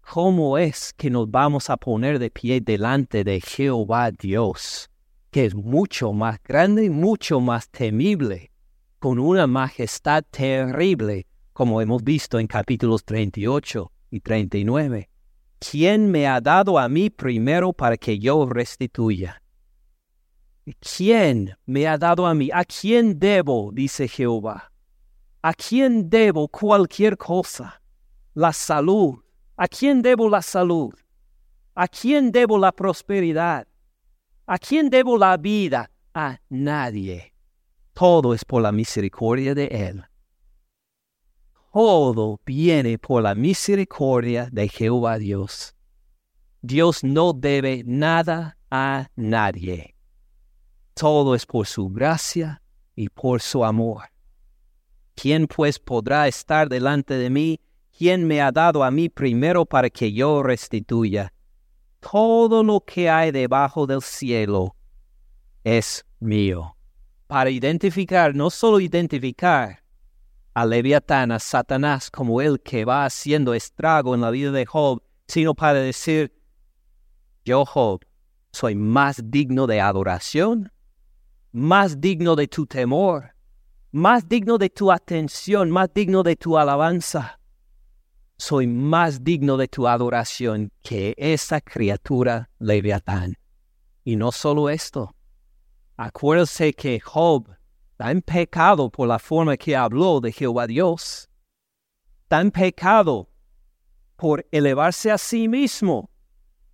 ¿cómo 0.00 0.56
es 0.56 0.94
que 0.94 1.10
nos 1.10 1.30
vamos 1.30 1.68
a 1.68 1.76
poner 1.76 2.18
de 2.18 2.30
pie 2.30 2.60
delante 2.60 3.24
de 3.24 3.40
Jehová 3.40 4.10
Dios, 4.10 4.90
que 5.30 5.44
es 5.44 5.54
mucho 5.54 6.12
más 6.12 6.42
grande 6.42 6.84
y 6.84 6.90
mucho 6.90 7.40
más 7.40 7.68
temible, 7.68 8.50
con 8.98 9.18
una 9.18 9.46
majestad 9.46 10.24
terrible 10.30 11.26
como 11.56 11.80
hemos 11.80 12.04
visto 12.04 12.38
en 12.38 12.46
capítulos 12.46 13.02
38 13.06 13.90
y 14.10 14.20
39. 14.20 15.08
¿Quién 15.58 16.10
me 16.10 16.26
ha 16.26 16.38
dado 16.42 16.78
a 16.78 16.86
mí 16.86 17.08
primero 17.08 17.72
para 17.72 17.96
que 17.96 18.18
yo 18.18 18.44
restituya? 18.44 19.42
¿Quién 20.80 21.56
me 21.64 21.86
ha 21.86 21.96
dado 21.96 22.26
a 22.26 22.34
mí? 22.34 22.50
¿A 22.52 22.64
quién 22.64 23.18
debo? 23.18 23.70
dice 23.72 24.08
Jehová. 24.08 24.72
¿A 25.42 25.54
quién 25.54 26.10
debo 26.10 26.48
cualquier 26.48 27.16
cosa? 27.16 27.80
La 28.34 28.52
salud. 28.52 29.18
¿A 29.56 29.68
quién 29.68 30.02
debo 30.02 30.28
la 30.28 30.42
salud? 30.42 30.92
¿A 31.74 31.88
quién 31.88 32.32
debo 32.32 32.58
la 32.58 32.72
prosperidad? 32.72 33.66
¿A 34.46 34.58
quién 34.58 34.90
debo 34.90 35.16
la 35.16 35.36
vida? 35.36 35.90
A 36.14 36.38
nadie. 36.48 37.32
Todo 37.92 38.34
es 38.34 38.44
por 38.44 38.62
la 38.62 38.72
misericordia 38.72 39.54
de 39.54 39.66
Él 39.66 40.04
todo 41.76 42.40
viene 42.46 42.96
por 42.98 43.22
la 43.22 43.34
misericordia 43.34 44.48
de 44.50 44.66
Jehová 44.66 45.18
Dios. 45.18 45.74
Dios 46.62 47.04
no 47.04 47.34
debe 47.34 47.82
nada 47.84 48.56
a 48.70 49.08
nadie. 49.14 49.95
Todo 50.98 51.34
es 51.34 51.44
por 51.44 51.66
su 51.66 51.90
gracia 51.90 52.62
y 52.94 53.10
por 53.10 53.42
su 53.42 53.62
amor. 53.66 54.04
¿Quién 55.14 55.46
pues 55.46 55.78
podrá 55.78 56.26
estar 56.26 56.70
delante 56.70 57.18
de 57.18 57.28
mí? 57.28 57.60
¿Quién 57.98 58.26
me 58.26 58.40
ha 58.40 58.50
dado 58.50 58.82
a 58.82 58.90
mí 58.90 59.10
primero 59.10 59.66
para 59.66 59.90
que 59.90 60.10
yo 60.14 60.42
restituya? 60.42 61.34
Todo 62.00 62.62
lo 62.62 62.80
que 62.80 63.10
hay 63.10 63.30
debajo 63.30 63.86
del 63.86 64.00
cielo 64.00 64.74
es 65.64 66.02
mío. 66.18 66.78
Para 67.26 67.50
identificar, 67.50 68.34
no 68.34 68.48
solo 68.48 68.80
identificar 68.80 69.82
a 70.54 70.64
Leviatán, 70.64 71.30
a 71.30 71.38
Satanás 71.38 72.10
como 72.10 72.40
el 72.40 72.58
que 72.62 72.86
va 72.86 73.04
haciendo 73.04 73.52
estrago 73.52 74.14
en 74.14 74.22
la 74.22 74.30
vida 74.30 74.50
de 74.50 74.64
Job, 74.64 75.02
sino 75.28 75.54
para 75.54 75.74
decir, 75.74 76.32
yo 77.44 77.66
Job 77.66 78.00
soy 78.50 78.74
más 78.74 79.20
digno 79.30 79.66
de 79.66 79.82
adoración, 79.82 80.72
más 81.56 82.02
digno 82.02 82.36
de 82.36 82.48
tu 82.48 82.66
temor, 82.66 83.34
más 83.90 84.28
digno 84.28 84.58
de 84.58 84.68
tu 84.68 84.92
atención, 84.92 85.70
más 85.70 85.88
digno 85.94 86.22
de 86.22 86.36
tu 86.36 86.58
alabanza. 86.58 87.40
Soy 88.36 88.66
más 88.66 89.24
digno 89.24 89.56
de 89.56 89.66
tu 89.66 89.88
adoración 89.88 90.70
que 90.82 91.14
esa 91.16 91.62
criatura 91.62 92.50
Leviatán. 92.58 93.38
Y 94.04 94.16
no 94.16 94.32
solo 94.32 94.68
esto. 94.68 95.14
Acuérdese 95.96 96.74
que 96.74 97.00
Job 97.00 97.48
está 97.92 98.10
en 98.10 98.20
pecado 98.20 98.90
por 98.90 99.08
la 99.08 99.18
forma 99.18 99.56
que 99.56 99.74
habló 99.74 100.20
de 100.20 100.32
Jehová 100.32 100.66
Dios. 100.66 101.30
Está 102.24 102.42
en 102.42 102.50
pecado 102.50 103.30
por 104.16 104.46
elevarse 104.50 105.10
a 105.10 105.16
sí 105.16 105.48
mismo, 105.48 106.10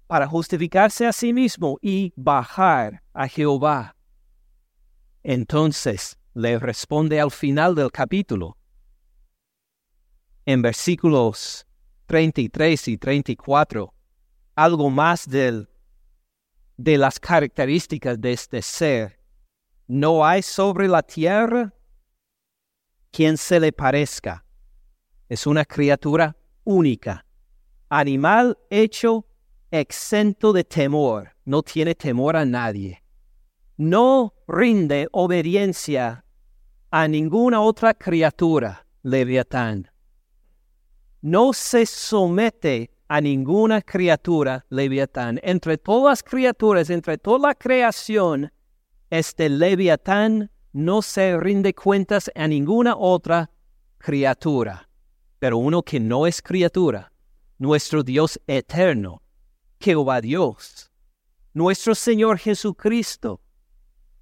para 0.08 0.26
justificarse 0.26 1.06
a 1.06 1.12
sí 1.12 1.32
mismo 1.32 1.78
y 1.80 2.12
bajar 2.16 3.00
a 3.12 3.28
Jehová. 3.28 3.94
Entonces, 5.22 6.18
le 6.34 6.58
responde 6.58 7.20
al 7.20 7.30
final 7.30 7.74
del 7.74 7.90
capítulo. 7.92 8.56
En 10.44 10.62
versículos 10.62 11.66
33 12.06 12.88
y 12.88 12.98
34, 12.98 13.94
algo 14.56 14.90
más 14.90 15.28
del, 15.28 15.68
de 16.76 16.98
las 16.98 17.20
características 17.20 18.20
de 18.20 18.32
este 18.32 18.62
ser. 18.62 19.20
No 19.86 20.26
hay 20.26 20.42
sobre 20.42 20.88
la 20.88 21.02
tierra 21.02 21.72
quien 23.12 23.36
se 23.36 23.60
le 23.60 23.72
parezca. 23.72 24.44
Es 25.28 25.46
una 25.46 25.64
criatura 25.64 26.36
única, 26.64 27.24
animal 27.88 28.58
hecho 28.70 29.26
exento 29.70 30.52
de 30.52 30.64
temor, 30.64 31.36
no 31.44 31.62
tiene 31.62 31.94
temor 31.94 32.36
a 32.36 32.44
nadie 32.44 33.01
no 33.76 34.34
rinde 34.46 35.08
obediencia 35.12 36.24
a 36.90 37.08
ninguna 37.08 37.60
otra 37.60 37.94
criatura, 37.94 38.86
Leviatán. 39.02 39.90
No 41.22 41.52
se 41.52 41.86
somete 41.86 42.90
a 43.08 43.20
ninguna 43.20 43.82
criatura, 43.82 44.64
Leviatán. 44.70 45.38
Entre 45.42 45.78
todas 45.78 46.10
las 46.10 46.22
criaturas, 46.22 46.90
entre 46.90 47.18
toda 47.18 47.48
la 47.48 47.54
creación, 47.54 48.52
este 49.10 49.48
Leviatán 49.48 50.50
no 50.72 51.02
se 51.02 51.38
rinde 51.38 51.74
cuentas 51.74 52.30
a 52.34 52.48
ninguna 52.48 52.96
otra 52.96 53.50
criatura. 53.98 54.88
Pero 55.38 55.58
uno 55.58 55.82
que 55.82 56.00
no 56.00 56.26
es 56.26 56.40
criatura, 56.40 57.12
nuestro 57.58 58.02
Dios 58.02 58.40
eterno, 58.46 59.22
Jehová 59.80 60.20
Dios, 60.20 60.90
nuestro 61.52 61.94
Señor 61.94 62.38
Jesucristo, 62.38 63.40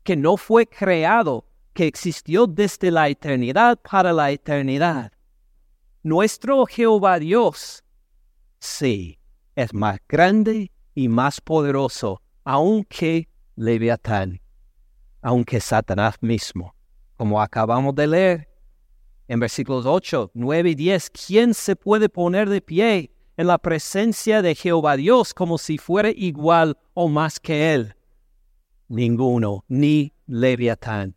que 0.02 0.16
no 0.16 0.36
fue 0.36 0.66
creado, 0.66 1.46
que 1.72 1.86
existió 1.86 2.46
desde 2.46 2.90
la 2.90 3.08
eternidad 3.08 3.78
para 3.78 4.12
la 4.12 4.30
eternidad. 4.30 5.12
Nuestro 6.02 6.66
Jehová 6.66 7.18
Dios, 7.18 7.84
sí, 8.58 9.18
es 9.54 9.74
más 9.74 9.98
grande 10.08 10.70
y 10.94 11.08
más 11.08 11.40
poderoso, 11.40 12.22
aunque 12.44 13.28
Leviatán, 13.56 14.40
aunque 15.22 15.60
Satanás 15.60 16.16
mismo. 16.20 16.74
Como 17.16 17.42
acabamos 17.42 17.94
de 17.94 18.06
leer 18.06 18.48
en 19.28 19.40
versículos 19.40 19.84
8, 19.86 20.30
9 20.34 20.70
y 20.70 20.74
10, 20.74 21.10
¿quién 21.10 21.54
se 21.54 21.76
puede 21.76 22.08
poner 22.08 22.48
de 22.48 22.62
pie 22.62 23.12
en 23.36 23.46
la 23.46 23.58
presencia 23.58 24.42
de 24.42 24.54
Jehová 24.54 24.96
Dios 24.96 25.34
como 25.34 25.58
si 25.58 25.78
fuera 25.78 26.10
igual 26.10 26.78
o 26.94 27.08
más 27.08 27.38
que 27.38 27.74
él? 27.74 27.94
Ninguno, 28.90 29.64
ni 29.68 30.12
Leviatán. 30.26 31.14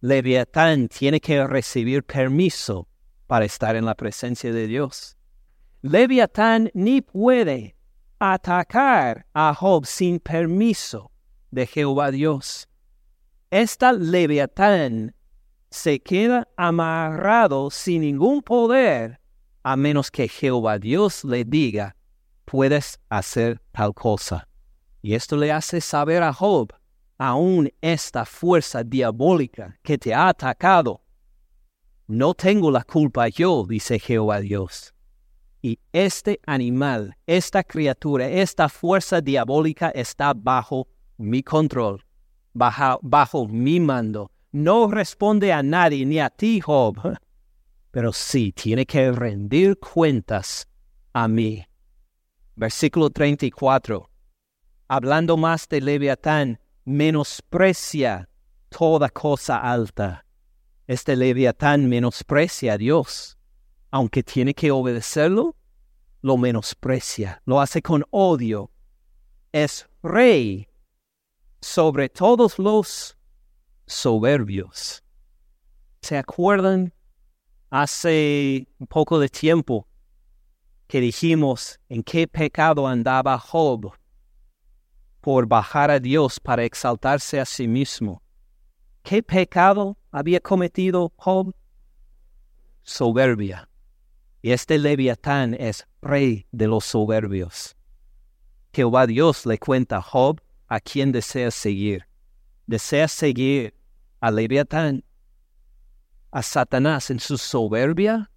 Leviatán 0.00 0.88
tiene 0.88 1.20
que 1.20 1.46
recibir 1.46 2.04
permiso 2.04 2.88
para 3.26 3.44
estar 3.44 3.76
en 3.76 3.84
la 3.84 3.94
presencia 3.94 4.52
de 4.52 4.66
Dios. 4.66 5.16
Leviatán 5.82 6.70
ni 6.74 7.00
puede 7.00 7.76
atacar 8.18 9.26
a 9.32 9.54
Job 9.54 9.86
sin 9.86 10.18
permiso 10.18 11.10
de 11.50 11.66
Jehová 11.66 12.10
Dios. 12.10 12.68
Esta 13.50 13.92
Leviatán 13.92 15.14
se 15.70 16.00
queda 16.00 16.48
amarrado 16.56 17.70
sin 17.70 18.02
ningún 18.02 18.42
poder 18.42 19.20
a 19.62 19.76
menos 19.76 20.10
que 20.10 20.28
Jehová 20.28 20.78
Dios 20.78 21.24
le 21.24 21.44
diga, 21.44 21.94
puedes 22.44 22.98
hacer 23.08 23.60
tal 23.72 23.92
cosa. 23.94 24.48
Y 25.02 25.14
esto 25.14 25.36
le 25.36 25.52
hace 25.52 25.80
saber 25.80 26.22
a 26.22 26.32
Job 26.32 26.72
aún 27.18 27.70
esta 27.80 28.24
fuerza 28.24 28.84
diabólica 28.84 29.78
que 29.82 29.98
te 29.98 30.14
ha 30.14 30.28
atacado. 30.28 31.02
No 32.06 32.32
tengo 32.32 32.70
la 32.70 32.84
culpa 32.84 33.28
yo, 33.28 33.66
dice 33.68 33.98
Jehová 33.98 34.40
Dios. 34.40 34.94
Y 35.60 35.78
este 35.92 36.40
animal, 36.46 37.16
esta 37.26 37.64
criatura, 37.64 38.28
esta 38.28 38.68
fuerza 38.68 39.20
diabólica 39.20 39.90
está 39.90 40.32
bajo 40.32 40.88
mi 41.16 41.42
control, 41.42 42.04
bajo, 42.54 43.48
mi 43.48 43.80
mando. 43.80 44.30
No 44.52 44.88
responde 44.88 45.52
a 45.52 45.62
nadie, 45.62 46.06
ni 46.06 46.20
a 46.20 46.30
ti, 46.30 46.60
Job, 46.60 46.96
pero 47.90 48.12
sí 48.12 48.52
tiene 48.52 48.86
que 48.86 49.10
rendir 49.10 49.78
cuentas 49.78 50.68
a 51.12 51.26
mí. 51.26 51.64
Versículo 52.54 53.10
34. 53.10 54.08
Hablando 54.88 55.36
más 55.36 55.68
de 55.68 55.80
Leviatán, 55.80 56.58
menosprecia 56.88 58.28
toda 58.70 59.10
cosa 59.10 59.58
alta. 59.58 60.24
Este 60.86 61.16
leviatán 61.16 61.86
menosprecia 61.86 62.72
a 62.72 62.78
Dios. 62.78 63.36
Aunque 63.90 64.22
tiene 64.22 64.54
que 64.54 64.70
obedecerlo, 64.70 65.54
lo 66.22 66.38
menosprecia, 66.38 67.42
lo 67.44 67.60
hace 67.60 67.82
con 67.82 68.04
odio. 68.10 68.70
Es 69.52 69.86
rey 70.02 70.66
sobre 71.60 72.08
todos 72.08 72.58
los 72.58 73.18
soberbios. 73.86 75.02
¿Se 76.00 76.16
acuerdan 76.16 76.94
hace 77.70 78.66
un 78.78 78.86
poco 78.86 79.18
de 79.18 79.28
tiempo 79.28 79.86
que 80.86 81.00
dijimos 81.00 81.78
en 81.90 82.02
qué 82.02 82.26
pecado 82.26 82.86
andaba 82.86 83.38
Job 83.38 83.92
por 85.28 85.46
bajar 85.46 85.90
a 85.90 86.00
Dios 86.00 86.40
para 86.40 86.64
exaltarse 86.64 87.38
a 87.38 87.44
sí 87.44 87.68
mismo. 87.68 88.22
¿Qué 89.02 89.22
pecado 89.22 89.98
había 90.10 90.40
cometido 90.40 91.12
Job? 91.16 91.54
Soberbia. 92.82 93.68
Y 94.40 94.52
este 94.52 94.78
leviatán 94.78 95.52
es 95.52 95.86
rey 96.00 96.46
de 96.50 96.66
los 96.66 96.86
soberbios. 96.86 97.76
Jehová 98.72 99.06
Dios 99.06 99.44
le 99.44 99.58
cuenta 99.58 99.98
a 99.98 100.00
Job 100.00 100.40
a 100.66 100.80
quien 100.80 101.12
desea 101.12 101.50
seguir. 101.50 102.06
Desea 102.66 103.06
seguir 103.06 103.74
a 104.20 104.30
leviatán, 104.30 105.04
a 106.30 106.42
Satanás 106.42 107.10
en 107.10 107.20
su 107.20 107.36
soberbia. 107.36 108.30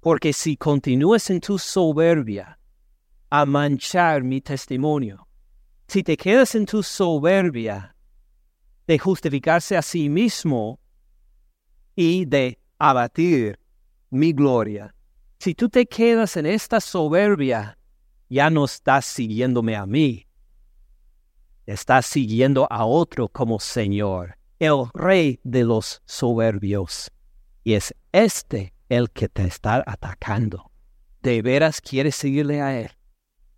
Porque 0.00 0.32
si 0.32 0.56
continúas 0.56 1.28
en 1.28 1.42
tu 1.42 1.58
soberbia, 1.58 2.58
a 3.28 3.44
manchar 3.44 4.22
mi 4.22 4.40
testimonio, 4.40 5.26
si 5.90 6.04
te 6.04 6.16
quedas 6.16 6.54
en 6.54 6.66
tu 6.66 6.84
soberbia 6.84 7.96
de 8.86 8.96
justificarse 8.96 9.76
a 9.76 9.82
sí 9.82 10.08
mismo 10.08 10.78
y 11.96 12.24
de 12.26 12.60
abatir 12.78 13.58
mi 14.10 14.32
gloria, 14.32 14.94
si 15.40 15.54
tú 15.54 15.68
te 15.68 15.86
quedas 15.86 16.36
en 16.36 16.46
esta 16.46 16.80
soberbia, 16.80 17.76
ya 18.28 18.50
no 18.50 18.66
estás 18.66 19.04
siguiéndome 19.04 19.74
a 19.74 19.84
mí, 19.84 20.28
estás 21.66 22.06
siguiendo 22.06 22.68
a 22.70 22.84
otro 22.84 23.28
como 23.28 23.58
Señor, 23.58 24.38
el 24.60 24.84
Rey 24.94 25.40
de 25.42 25.64
los 25.64 26.02
soberbios. 26.04 27.10
Y 27.64 27.74
es 27.74 27.94
este 28.12 28.74
el 28.88 29.10
que 29.10 29.28
te 29.28 29.42
está 29.44 29.82
atacando. 29.84 30.70
¿De 31.20 31.42
veras 31.42 31.80
quieres 31.80 32.14
seguirle 32.14 32.60
a 32.62 32.80
Él? 32.80 32.90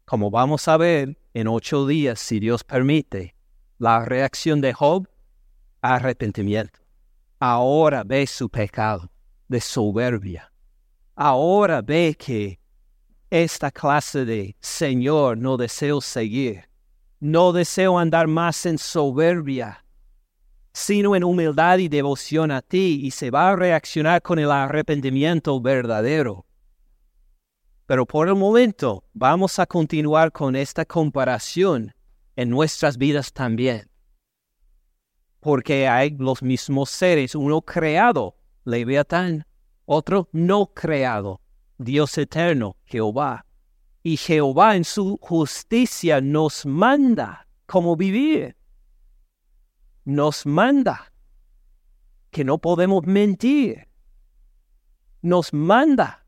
como 0.05 0.31
vamos 0.31 0.69
a 0.69 0.77
ver 0.77 1.17
en 1.35 1.49
ocho 1.49 1.87
días, 1.87 2.21
si 2.21 2.41
Dios 2.41 2.65
permite, 2.65 3.35
la 3.79 4.05
reacción 4.05 4.61
de 4.61 4.73
Job, 4.73 5.09
arrepentimiento. 5.81 6.81
Ahora 7.39 8.05
ve 8.05 8.27
su 8.27 8.49
pecado 8.49 9.11
de 9.49 9.61
soberbia. 9.61 10.53
Ahora 11.15 11.83
ve 11.83 12.17
que 12.19 12.61
esta 13.31 13.71
clase 13.71 14.25
de 14.25 14.57
Señor 14.61 15.39
no 15.39 15.57
deseo 15.57 16.01
seguir. 16.01 16.69
No 17.19 17.53
deseo 17.53 17.99
andar 17.99 18.27
más 18.27 18.67
en 18.67 18.79
soberbia, 18.79 19.85
sino 20.73 21.15
en 21.15 21.25
humildad 21.25 21.79
y 21.79 21.89
devoción 21.89 22.51
a 22.51 22.63
ti, 22.63 23.01
y 23.03 23.11
se 23.11 23.31
va 23.31 23.51
a 23.51 23.57
reaccionar 23.57 24.23
con 24.23 24.39
el 24.39 24.51
arrepentimiento 24.51 25.61
verdadero. 25.61 26.45
Pero 27.87 28.07
por 28.07 28.29
el 28.29 28.37
momento 28.37 29.05
vamos 29.13 29.59
a 29.59 29.67
continuar 29.67 30.33
con 30.33 30.57
esta 30.57 30.85
comparación 30.85 31.95
en 32.37 32.49
nuestras 32.49 32.97
vidas 32.97 33.33
también. 33.33 33.91
Porque 35.41 35.89
hay 35.89 36.11
los 36.11 36.43
mismos 36.43 36.91
seres, 36.91 37.35
uno 37.35 37.63
creado, 37.63 38.37
Leviatán, 38.65 39.45
otro 39.85 40.29
no 40.33 40.67
creado, 40.67 41.41
Dios 41.79 42.17
eterno, 42.17 42.77
Jehová. 42.85 43.45
Y 44.05 44.17
Jehová 44.17 44.77
en 44.77 44.85
su 44.85 45.19
justicia 45.21 46.21
nos 46.21 46.65
manda 46.65 47.49
cómo 47.67 47.97
vivir. 47.97 48.57
Nos 50.05 50.47
manda 50.47 51.13
que 52.31 52.45
no 52.45 52.59
podemos 52.59 53.05
mentir. 53.07 53.89
Nos 55.21 55.53
manda 55.53 56.22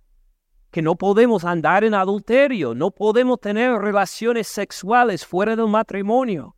que 0.75 0.83
no 0.83 0.97
podemos 0.97 1.45
andar 1.45 1.85
en 1.85 1.95
adulterio, 1.95 2.75
no 2.75 2.91
podemos 2.91 3.41
tener 3.41 3.79
relaciones 3.79 4.49
sexuales 4.49 5.25
fuera 5.25 5.55
del 5.55 5.69
matrimonio. 5.69 6.57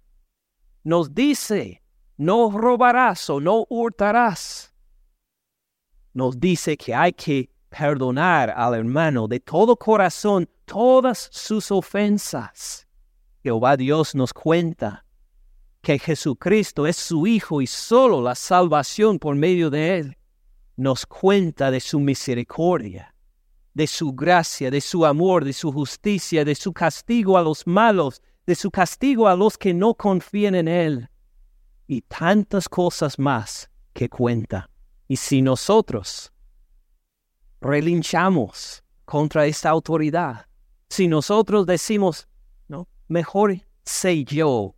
Nos 0.84 1.14
dice, 1.14 1.82
no 2.16 2.50
robarás 2.50 3.28
o 3.28 3.40
no 3.40 3.66
hurtarás. 3.68 4.72
Nos 6.14 6.40
dice 6.40 6.78
que 6.78 6.94
hay 6.94 7.12
que 7.12 7.50
perdonar 7.68 8.54
al 8.56 8.76
hermano 8.76 9.28
de 9.28 9.38
todo 9.38 9.76
corazón 9.76 10.48
todas 10.64 11.28
sus 11.30 11.70
ofensas. 11.70 12.88
Jehová 13.42 13.76
Dios 13.76 14.14
nos 14.14 14.32
cuenta 14.32 15.04
que 15.82 15.98
Jesucristo 15.98 16.86
es 16.86 16.96
su 16.96 17.26
Hijo 17.26 17.60
y 17.60 17.66
solo 17.66 18.22
la 18.22 18.34
salvación 18.34 19.18
por 19.18 19.36
medio 19.36 19.68
de 19.68 19.98
Él. 19.98 20.16
Nos 20.74 21.04
cuenta 21.04 21.70
de 21.70 21.80
su 21.80 22.00
misericordia 22.00 23.12
de 23.76 23.86
su 23.86 24.14
gracia, 24.14 24.70
de 24.70 24.80
su 24.80 25.04
amor, 25.04 25.44
de 25.44 25.52
su 25.52 25.70
justicia, 25.70 26.46
de 26.46 26.54
su 26.54 26.72
castigo 26.72 27.36
a 27.36 27.42
los 27.42 27.66
malos, 27.66 28.22
de 28.46 28.54
su 28.54 28.70
castigo 28.70 29.28
a 29.28 29.36
los 29.36 29.58
que 29.58 29.74
no 29.74 29.92
confían 29.92 30.54
en 30.54 30.66
Él, 30.66 31.10
y 31.86 32.00
tantas 32.00 32.70
cosas 32.70 33.18
más 33.18 33.70
que 33.92 34.08
cuenta. 34.08 34.70
Y 35.08 35.16
si 35.16 35.42
nosotros 35.42 36.32
relinchamos 37.60 38.82
contra 39.04 39.44
esta 39.44 39.68
autoridad, 39.68 40.46
si 40.88 41.06
nosotros 41.06 41.66
decimos, 41.66 42.28
no, 42.68 42.88
mejor 43.08 43.60
sé 43.84 44.24
yo 44.24 44.74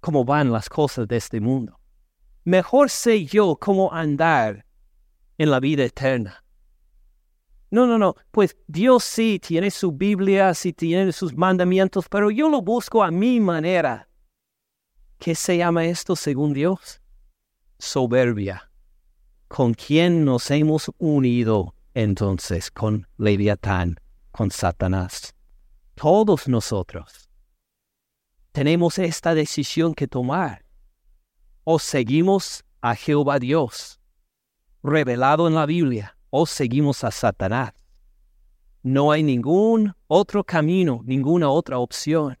cómo 0.00 0.24
van 0.24 0.50
las 0.50 0.68
cosas 0.68 1.06
de 1.06 1.18
este 1.18 1.38
mundo, 1.40 1.78
mejor 2.42 2.90
sé 2.90 3.24
yo 3.26 3.56
cómo 3.60 3.92
andar 3.92 4.66
en 5.38 5.52
la 5.52 5.60
vida 5.60 5.84
eterna, 5.84 6.42
no, 7.70 7.86
no, 7.86 7.98
no. 7.98 8.16
Pues 8.30 8.56
Dios 8.66 9.04
sí 9.04 9.38
tiene 9.38 9.70
su 9.70 9.92
Biblia, 9.92 10.54
sí 10.54 10.72
tiene 10.72 11.12
sus 11.12 11.34
mandamientos, 11.36 12.08
pero 12.08 12.30
yo 12.30 12.48
lo 12.48 12.62
busco 12.62 13.02
a 13.02 13.10
mi 13.10 13.40
manera. 13.40 14.08
¿Qué 15.18 15.34
se 15.34 15.58
llama 15.58 15.84
esto 15.84 16.16
según 16.16 16.52
Dios? 16.52 17.00
Soberbia. 17.78 18.70
¿Con 19.48 19.74
quién 19.74 20.24
nos 20.24 20.50
hemos 20.50 20.90
unido 20.98 21.74
entonces? 21.94 22.70
Con 22.70 23.06
Leviatán, 23.18 23.96
con 24.30 24.50
Satanás. 24.50 25.34
Todos 25.94 26.48
nosotros 26.48 27.30
tenemos 28.52 28.98
esta 28.98 29.34
decisión 29.34 29.94
que 29.94 30.08
tomar. 30.08 30.64
O 31.64 31.78
seguimos 31.78 32.64
a 32.80 32.94
Jehová 32.94 33.38
Dios, 33.38 34.00
revelado 34.82 35.46
en 35.46 35.54
la 35.54 35.66
Biblia, 35.66 36.16
o 36.30 36.46
seguimos 36.46 37.04
a 37.04 37.10
Satanás. 37.10 37.72
No 38.82 39.12
hay 39.12 39.22
ningún 39.22 39.94
otro 40.06 40.42
camino, 40.42 41.02
ninguna 41.04 41.50
otra 41.50 41.78
opción. 41.78 42.36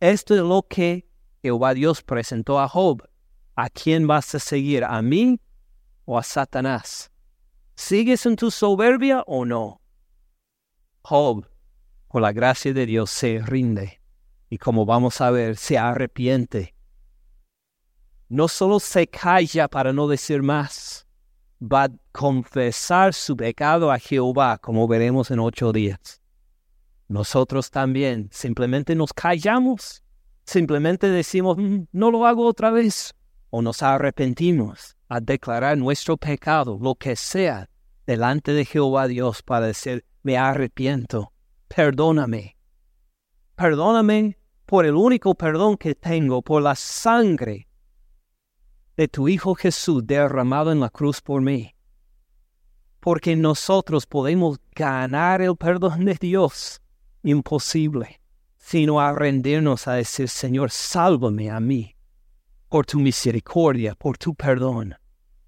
Esto 0.00 0.34
es 0.34 0.40
lo 0.40 0.62
que 0.62 1.08
Jehová 1.42 1.74
Dios 1.74 2.02
presentó 2.02 2.58
a 2.58 2.68
Job. 2.68 3.08
¿A 3.54 3.68
quién 3.68 4.06
vas 4.06 4.34
a 4.34 4.38
seguir? 4.38 4.84
¿A 4.84 5.00
mí 5.02 5.40
o 6.04 6.18
a 6.18 6.22
Satanás? 6.22 7.10
¿Sigues 7.74 8.24
en 8.26 8.36
tu 8.36 8.50
soberbia 8.50 9.22
o 9.26 9.44
no? 9.44 9.80
Job, 11.02 11.46
por 12.08 12.22
la 12.22 12.32
gracia 12.32 12.72
de 12.72 12.86
Dios, 12.86 13.10
se 13.10 13.38
rinde 13.38 14.00
y 14.48 14.58
como 14.58 14.86
vamos 14.86 15.20
a 15.20 15.30
ver, 15.30 15.56
se 15.56 15.78
arrepiente. 15.78 16.74
No 18.28 18.48
solo 18.48 18.80
se 18.80 19.06
calla 19.06 19.68
para 19.68 19.92
no 19.92 20.08
decir 20.08 20.42
más, 20.42 21.05
va 21.60 21.84
a 21.84 21.90
confesar 22.12 23.14
su 23.14 23.36
pecado 23.36 23.90
a 23.90 23.98
Jehová, 23.98 24.58
como 24.58 24.86
veremos 24.86 25.30
en 25.30 25.40
ocho 25.40 25.72
días. 25.72 26.20
Nosotros 27.08 27.70
también 27.70 28.28
simplemente 28.32 28.94
nos 28.94 29.12
callamos, 29.12 30.02
simplemente 30.44 31.08
decimos, 31.08 31.56
mm, 31.56 31.84
no 31.92 32.10
lo 32.10 32.26
hago 32.26 32.46
otra 32.46 32.70
vez, 32.70 33.14
o 33.50 33.62
nos 33.62 33.82
arrepentimos 33.82 34.96
a 35.08 35.20
declarar 35.20 35.78
nuestro 35.78 36.16
pecado, 36.16 36.78
lo 36.80 36.94
que 36.96 37.16
sea, 37.16 37.68
delante 38.06 38.52
de 38.52 38.64
Jehová 38.64 39.06
Dios 39.06 39.42
para 39.42 39.66
decir, 39.66 40.04
me 40.22 40.36
arrepiento, 40.36 41.32
perdóname. 41.68 42.56
Perdóname 43.54 44.36
por 44.66 44.84
el 44.84 44.94
único 44.94 45.34
perdón 45.34 45.76
que 45.76 45.94
tengo, 45.94 46.42
por 46.42 46.60
la 46.62 46.74
sangre 46.74 47.65
de 48.96 49.08
tu 49.08 49.28
Hijo 49.28 49.54
Jesús 49.54 50.06
derramado 50.06 50.72
en 50.72 50.80
la 50.80 50.88
cruz 50.88 51.20
por 51.20 51.42
mí. 51.42 51.74
Porque 53.00 53.36
nosotros 53.36 54.06
podemos 54.06 54.58
ganar 54.74 55.42
el 55.42 55.56
perdón 55.56 56.06
de 56.06 56.14
Dios. 56.14 56.80
Imposible. 57.22 58.20
Sino 58.56 59.00
a 59.00 59.12
rendirnos 59.12 59.86
a 59.86 59.92
decir, 59.92 60.28
Señor, 60.28 60.70
sálvame 60.70 61.50
a 61.50 61.60
mí. 61.60 61.94
Por 62.68 62.84
tu 62.84 62.98
misericordia, 62.98 63.94
por 63.94 64.18
tu 64.18 64.34
perdón. 64.34 64.96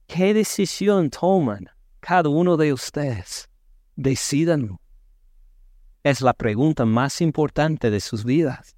¿Qué 0.06 0.32
decisión 0.34 1.10
toman 1.10 1.68
cada 2.00 2.28
uno 2.28 2.56
de 2.56 2.72
ustedes? 2.72 3.48
Decidan. 3.96 4.78
Es 6.04 6.20
la 6.20 6.32
pregunta 6.32 6.84
más 6.84 7.20
importante 7.20 7.90
de 7.90 8.00
sus 8.00 8.24
vidas. 8.24 8.77